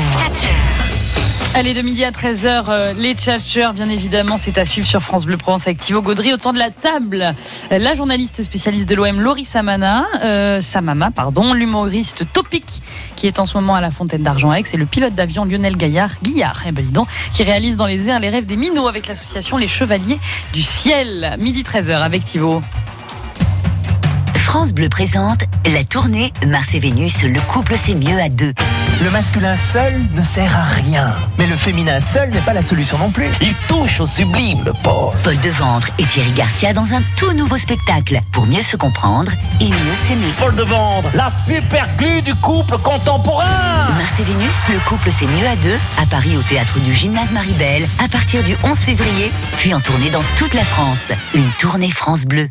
Allez, 1.55 1.73
de 1.73 1.81
midi 1.81 2.05
à 2.05 2.11
13h, 2.11 2.65
euh, 2.69 2.93
les 2.93 3.15
tchatcheurs, 3.15 3.73
bien 3.73 3.89
évidemment, 3.89 4.37
c'est 4.37 4.57
à 4.59 4.65
suivre 4.65 4.87
sur 4.87 5.01
France 5.01 5.25
Bleu 5.25 5.35
Provence 5.35 5.65
avec 5.65 5.79
Thibaut 5.79 6.01
Gaudry. 6.01 6.31
Autour 6.31 6.53
de 6.53 6.59
la 6.59 6.69
table, 6.69 7.33
la 7.71 7.95
journaliste 7.95 8.43
spécialiste 8.43 8.87
de 8.87 8.93
l'OM, 8.93 9.19
Laurie 9.19 9.45
Samana, 9.45 10.05
euh, 10.23 10.61
Samama, 10.61 11.09
pardon, 11.09 11.53
l'humoriste 11.53 12.31
Topic, 12.31 12.81
qui 13.15 13.25
est 13.25 13.39
en 13.39 13.45
ce 13.45 13.57
moment 13.57 13.73
à 13.73 13.81
la 13.81 13.89
Fontaine 13.89 14.21
d'Argent 14.21 14.53
Aix, 14.53 14.63
et 14.71 14.77
le 14.77 14.85
pilote 14.85 15.15
d'avion 15.15 15.43
Lionel 15.43 15.75
Gaillard, 15.75 16.11
Guillard, 16.21 16.61
eh 16.67 16.71
ben 16.71 16.85
qui 17.33 17.43
réalise 17.43 17.77
dans 17.77 17.87
les 17.87 18.09
airs 18.09 18.19
les 18.19 18.29
rêves 18.29 18.45
des 18.45 18.55
minots 18.55 18.87
avec 18.87 19.07
l'association 19.07 19.57
Les 19.57 19.67
Chevaliers 19.67 20.19
du 20.53 20.61
Ciel. 20.61 21.35
Midi 21.39 21.63
13h 21.63 21.99
avec 22.01 22.23
Thibaut. 22.25 22.61
France 24.49 24.73
Bleu 24.73 24.89
présente 24.89 25.41
la 25.63 25.83
tournée 25.83 26.33
Mars 26.47 26.73
et 26.73 26.79
Vénus, 26.79 27.21
le 27.21 27.39
couple 27.39 27.75
c'est 27.77 27.93
mieux 27.93 28.19
à 28.19 28.29
deux. 28.29 28.51
Le 29.03 29.11
masculin 29.11 29.55
seul 29.55 30.01
ne 30.15 30.23
sert 30.23 30.57
à 30.57 30.63
rien. 30.63 31.13
Mais 31.37 31.45
le 31.45 31.55
féminin 31.55 31.99
seul 31.99 32.31
n'est 32.31 32.41
pas 32.41 32.53
la 32.53 32.63
solution 32.63 32.97
non 32.97 33.11
plus. 33.11 33.29
Il 33.41 33.53
touche 33.67 34.01
au 34.01 34.07
sublime, 34.07 34.63
le 34.65 34.73
pauvre. 34.73 35.13
Paul 35.23 35.39
Deventre 35.41 35.91
et 35.99 36.03
Thierry 36.03 36.31
Garcia 36.31 36.73
dans 36.73 36.95
un 36.95 37.03
tout 37.15 37.31
nouveau 37.33 37.57
spectacle 37.57 38.19
pour 38.31 38.47
mieux 38.47 38.63
se 38.63 38.75
comprendre 38.75 39.31
et 39.61 39.69
mieux 39.69 39.93
s'aimer. 39.93 40.33
Paul 40.39 40.55
Devendre, 40.55 41.11
la 41.13 41.29
super 41.29 41.87
glue 41.97 42.23
du 42.23 42.33
couple 42.33 42.79
contemporain. 42.79 43.45
Mars 43.99 44.19
et 44.19 44.23
Vénus, 44.23 44.67
le 44.67 44.79
couple 44.89 45.11
c'est 45.11 45.27
mieux 45.27 45.45
à 45.45 45.57
deux, 45.57 45.77
à 46.01 46.07
Paris 46.07 46.35
au 46.35 46.41
théâtre 46.41 46.79
du 46.79 46.95
Gymnase 46.95 47.31
Maribel, 47.31 47.87
à 48.03 48.07
partir 48.07 48.43
du 48.43 48.57
11 48.63 48.79
février, 48.79 49.31
puis 49.57 49.75
en 49.75 49.79
tournée 49.79 50.09
dans 50.09 50.23
toute 50.37 50.55
la 50.55 50.65
France. 50.65 51.11
Une 51.35 51.51
tournée 51.59 51.91
France 51.91 52.25
Bleu. 52.25 52.49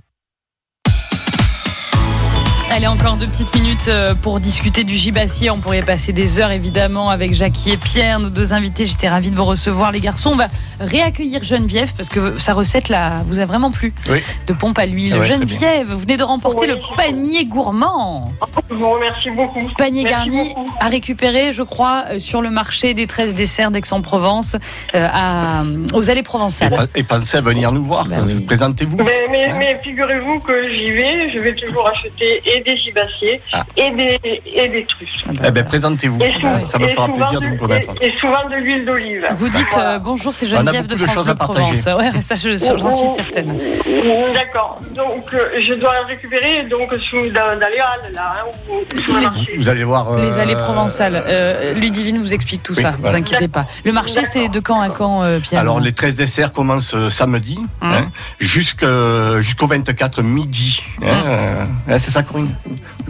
Allez, 2.70 2.86
encore 2.86 3.16
deux 3.16 3.26
petites 3.26 3.54
minutes 3.56 3.88
euh, 3.88 4.14
pour 4.14 4.40
discuter 4.40 4.84
du 4.84 4.94
gibassier. 4.94 5.50
On 5.50 5.58
pourrait 5.58 5.82
passer 5.82 6.12
des 6.12 6.38
heures 6.38 6.52
évidemment 6.52 7.08
avec 7.10 7.32
Jackie 7.34 7.70
et 7.70 7.76
Pierre, 7.76 8.20
nos 8.20 8.28
deux 8.28 8.52
invités. 8.52 8.84
J'étais 8.86 9.08
ravie 9.08 9.30
de 9.30 9.36
vous 9.36 9.44
recevoir, 9.46 9.90
les 9.90 10.00
garçons. 10.00 10.30
On 10.32 10.36
va 10.36 10.46
réaccueillir 10.78 11.42
Geneviève 11.42 11.92
parce 11.96 12.08
que 12.08 12.38
sa 12.38 12.52
recette 12.52 12.88
là 12.88 13.22
vous 13.26 13.40
a 13.40 13.46
vraiment 13.46 13.70
plu. 13.70 13.92
Oui. 14.10 14.22
De 14.46 14.52
pompe 14.52 14.78
à 14.78 14.86
l'huile. 14.86 15.14
Ah 15.16 15.18
ouais, 15.20 15.26
Geneviève, 15.26 15.88
vous 15.88 15.98
venez 15.98 16.16
de 16.18 16.22
remporter 16.22 16.66
le 16.66 16.76
panier 16.96 17.46
gourmand. 17.46 18.32
Je 18.70 18.74
vous 18.74 18.90
remercie 18.90 19.30
beaucoup. 19.30 19.66
Panier 19.78 20.04
Merci 20.04 20.14
garni 20.14 20.48
beaucoup. 20.54 20.70
à 20.78 20.88
récupérer, 20.88 21.52
je 21.52 21.62
crois, 21.62 22.04
euh, 22.10 22.18
sur 22.18 22.42
le 22.42 22.50
marché 22.50 22.92
des 22.92 23.06
13 23.06 23.34
desserts 23.34 23.70
d'Aix-en-Provence, 23.70 24.56
euh, 24.94 25.86
aux 25.94 26.10
allées 26.10 26.22
provençales. 26.22 26.88
et 26.94 27.02
pensez 27.02 27.38
à 27.38 27.40
venir 27.40 27.72
nous 27.72 27.82
voir. 27.84 28.06
Bah 28.06 28.16
Présentez-vous. 28.46 28.98
Mais, 28.98 29.26
mais, 29.30 29.52
mais 29.58 29.80
figurez-vous 29.82 30.38
que 30.40 30.68
j'y 30.70 30.90
vais, 30.92 31.30
je 31.30 31.38
vais 31.38 31.54
toujours 31.54 31.88
acheter 31.88 32.42
et 32.44 32.57
des 32.60 32.76
gibassiers 32.76 33.40
Ah. 33.52 33.64
et, 33.76 33.90
des, 33.90 34.18
et 34.46 34.68
des 34.68 34.84
truffes. 34.84 35.24
Eh 35.44 35.50
ben, 35.50 35.64
présentez-vous. 35.64 36.20
Et 36.22 36.32
Ça, 36.48 36.58
ça 36.58 36.78
me 36.78 36.86
et 36.88 36.94
fera 36.94 37.06
plaisir 37.08 37.40
de 37.40 37.48
vous 37.48 37.56
connaître. 37.56 37.92
Et, 38.00 38.08
et 38.08 38.14
souvent 38.18 38.48
de 38.50 38.56
l'huile 38.56 38.84
d'olive. 38.84 39.26
Vous 39.32 39.48
dites 39.48 39.66
Voilà. 39.72 39.94
euh, 39.94 39.98
bonjour, 39.98 40.32
c'est 40.34 40.46
Geneviève 40.46 40.86
de 40.86 40.94
beaucoup 40.94 41.06
de 41.06 41.10
France 41.10 41.28
à 41.28 41.34
partager. 41.34 41.80
Provence. 41.82 42.14
Ouais, 42.14 42.20
ça, 42.20 42.36
je- 42.36 42.56
j'en 42.56 42.90
suis 42.90 43.08
certaine. 43.14 43.52
Mm, 43.54 44.32
D'accord. 44.34 44.80
Donc, 44.94 45.32
euh, 45.34 45.50
je 45.66 45.74
dois 45.74 45.94
le 46.00 46.06
récupérer 46.06 46.64
donc, 46.68 46.90
sous, 47.10 47.28
dans, 47.30 47.58
dans 47.58 47.68
les 47.68 47.78
halles, 47.78 48.12
là, 48.14 48.34
hein, 48.44 48.46
le 48.68 49.20
Les-. 49.20 49.56
Vous 49.58 49.68
allez 49.68 49.84
voir. 49.84 50.12
euh, 50.12 50.20
Les 50.24 50.38
allées 50.38 50.54
provençales. 50.56 51.22
Euh, 51.26 51.74
Ludivine 51.74 52.18
vous 52.18 52.34
explique 52.34 52.62
tout 52.62 52.74
Oui, 52.76 52.82
ça, 52.82 52.94
voilà. 52.98 53.16
vous 53.16 53.22
inquiétez 53.22 53.48
pas. 53.48 53.66
Le 53.84 53.92
marché, 53.92 54.24
c'est 54.24 54.48
de 54.48 54.60
quand 54.60 54.80
à 54.80 54.88
quand, 54.90 55.22
euh, 55.22 55.38
Pierre 55.40 55.60
Alors, 55.60 55.80
les 55.80 55.92
13 55.92 56.16
desserts 56.16 56.52
commencent 56.52 56.94
euh, 56.94 57.08
samedi 57.10 57.58
Hum. 57.82 57.92
hein, 57.92 58.10
jusqu'au 58.38 59.66
24 59.66 60.22
midi. 60.22 60.82
hein, 61.02 61.06
euh, 61.26 61.64
hein, 61.88 61.98
c'est 61.98 62.10
ça, 62.10 62.22
Corinne 62.22 62.47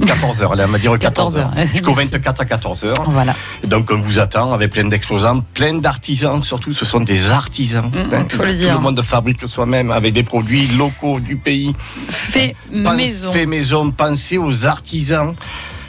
14h, 0.01 0.49
elle 0.61 0.67
m'a 0.67 0.79
dit 0.79 0.87
14h. 0.89 0.99
14 0.99 1.39
heures. 1.39 1.51
Jusqu'au 1.67 1.95
Merci. 1.95 2.11
24 2.13 2.41
à 2.41 2.45
14h. 2.45 2.93
Voilà. 3.07 3.35
Donc, 3.65 3.91
on 3.91 4.01
vous 4.01 4.19
attend 4.19 4.53
avec 4.53 4.71
plein 4.73 4.85
d'exposants, 4.85 5.41
plein 5.55 5.75
d'artisans, 5.75 6.43
surtout, 6.43 6.73
ce 6.73 6.85
sont 6.85 7.01
des 7.01 7.31
artisans. 7.31 7.91
Hein. 8.13 8.25
faut 8.29 8.43
le 8.45 8.53
Tout 8.53 8.59
dire. 8.59 8.75
le 8.75 8.79
monde 8.81 9.01
fabrique 9.03 9.47
soi-même 9.47 9.91
avec 9.91 10.13
des 10.15 10.23
produits 10.23 10.67
locaux 10.77 11.21
du 11.21 11.37
pays. 11.37 11.75
Fait 12.09 12.55
Pense- 12.85 12.97
maison. 12.97 13.33
Fait 13.33 13.47
maison, 13.47 13.91
pensez 13.91 14.39
aux 14.39 14.67
artisans. 14.67 15.35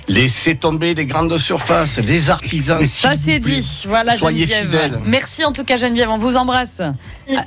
Laissez 0.10 0.56
tomber 0.56 0.96
les 0.96 1.06
grandes 1.06 1.38
surfaces, 1.38 2.00
les 2.00 2.32
artisans. 2.32 2.84
Ça 2.86 3.16
c'est 3.16 3.38
dit. 3.40 3.84
Voilà 3.88 4.18
Soyez 4.18 4.46
Geneviève. 4.48 4.66
fidèles. 4.66 5.00
Merci 5.06 5.46
en 5.46 5.52
tout 5.54 5.64
cas 5.64 5.78
Geneviève, 5.78 6.10
on 6.10 6.18
vous 6.18 6.36
embrasse. 6.36 6.80
À, 6.82 6.92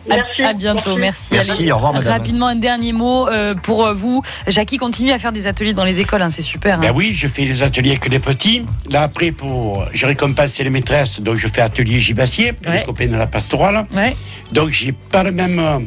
à- 0.08 0.48
à 0.48 0.52
bientôt, 0.52 0.96
merci. 0.96 1.34
Merci, 1.34 1.72
au 1.72 1.74
revoir, 1.74 1.92
madame. 1.94 2.12
Rapidement 2.12 2.46
un 2.46 2.54
dernier 2.54 2.92
mot 2.92 3.26
euh, 3.28 3.54
pour 3.54 3.84
euh, 3.84 3.92
vous. 3.94 4.22
Jackie 4.46 4.76
continue 4.76 5.10
à 5.10 5.18
faire 5.18 5.32
des 5.32 5.48
ateliers 5.48 5.74
dans 5.74 5.84
les 5.84 5.98
écoles, 5.98 6.22
hein, 6.22 6.30
c'est 6.30 6.40
super. 6.42 6.76
hein. 6.78 6.82
Ben 6.82 6.92
oui, 6.94 7.12
je 7.12 7.26
fais 7.26 7.44
les 7.44 7.62
ateliers 7.62 7.90
avec 7.90 8.08
les 8.08 8.20
petits. 8.20 8.64
Là, 8.90 9.02
après, 9.02 9.32
pour, 9.32 9.84
je 9.92 10.06
récompense 10.06 10.58
les 10.60 10.70
maîtresses, 10.70 11.18
donc 11.20 11.38
je 11.38 11.48
fais 11.48 11.62
atelier 11.62 11.98
gibassier, 11.98 12.52
Ouais. 12.64 12.78
les 12.78 12.82
copains 12.82 13.08
de 13.08 13.16
la 13.16 13.26
pastorale. 13.26 13.86
Ouais. 13.92 14.16
Donc, 14.52 14.70
j'ai 14.70 14.92
pas 14.92 15.24
la 15.24 15.32
même 15.32 15.58
euh, 15.58 15.78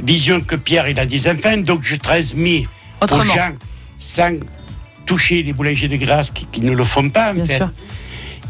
vision 0.00 0.40
que 0.40 0.54
Pierre, 0.54 0.88
il 0.88 0.98
a 1.00 1.06
des 1.06 1.26
enfants, 1.28 1.56
donc 1.56 1.80
je 1.82 1.96
transmets 1.96 2.66
aux 3.00 3.04
Autrement. 3.04 3.34
gens 3.34 3.50
sans 3.98 4.30
toucher 5.10 5.42
les 5.42 5.52
boulangers 5.52 5.88
de 5.88 5.96
Grasse 5.96 6.30
qui, 6.30 6.46
qui 6.46 6.60
ne 6.60 6.70
le 6.72 6.84
font 6.84 7.08
pas, 7.10 7.32
en 7.32 7.34
Bien 7.34 7.44
fait. 7.44 7.56
sûr. 7.56 7.68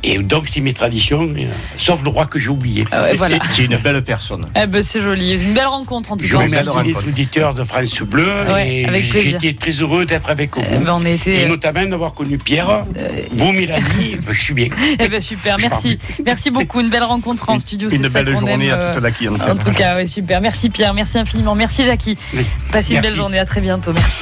Et 0.02 0.16
donc, 0.18 0.48
c'est 0.48 0.60
mes 0.60 0.72
traditions, 0.72 1.28
euh, 1.28 1.44
sauf 1.76 2.02
le 2.02 2.08
roi 2.08 2.24
que 2.26 2.38
j'ai 2.38 2.48
oublié. 2.48 2.86
Ah 2.90 3.02
ouais, 3.02 3.14
voilà. 3.16 3.38
Qui 3.54 3.60
est 3.62 3.64
une 3.66 3.76
belle 3.76 4.02
personne. 4.02 4.46
Eh 4.56 4.66
ben, 4.66 4.80
c'est 4.82 5.00
joli, 5.02 5.42
une 5.42 5.52
belle 5.52 5.66
rencontre 5.66 6.12
en 6.12 6.16
tout 6.16 6.24
Je 6.24 6.32
cas. 6.36 6.42
remercie 6.44 6.78
les 6.84 6.94
auditeurs 6.96 7.52
de 7.52 7.64
France 7.64 8.00
Bleu 8.00 8.26
Ouais, 8.50 8.80
et 8.80 8.86
plaisir. 8.86 9.20
j'étais 9.22 9.52
très 9.52 9.72
heureux 9.72 10.06
d'être 10.06 10.30
avec 10.30 10.56
vous. 10.56 10.62
Eh 10.72 10.78
ben, 10.78 10.94
on 10.94 11.04
a 11.04 11.08
été- 11.10 11.42
Et 11.42 11.46
notamment 11.46 11.84
d'avoir 11.84 12.14
connu 12.14 12.38
Pierre. 12.38 12.84
vous, 13.32 13.52
Mélanie, 13.52 14.16
ben, 14.26 14.32
je 14.32 14.42
suis 14.42 14.54
bien. 14.54 14.68
Eh 14.98 15.08
ben 15.08 15.20
super, 15.20 15.58
merci. 15.60 15.98
Merci 16.24 16.50
beaucoup. 16.50 16.80
Une 16.80 16.88
belle 16.90 17.02
rencontre 17.04 17.50
en 17.50 17.58
studio. 17.58 17.88
Une 17.90 18.02
c'est 18.02 18.08
ça 18.08 18.22
belle 18.22 18.32
journée 18.34 18.52
aime, 18.68 18.72
à 18.72 18.76
toute 18.94 18.96
euh, 18.96 19.00
la 19.06 19.10
clientèle. 19.10 19.50
En 19.52 19.56
tout 19.56 19.70
cas, 19.72 19.96
ouais, 19.96 20.06
super. 20.06 20.40
Merci 20.40 20.70
Pierre, 20.70 20.94
merci 20.94 21.18
infiniment. 21.18 21.54
Merci 21.54 21.84
Jackie. 21.84 22.16
Passez 22.72 22.94
une 22.94 23.02
belle 23.02 23.16
journée. 23.16 23.38
À 23.38 23.44
très 23.44 23.60
bientôt. 23.60 23.92
Merci. 23.92 24.18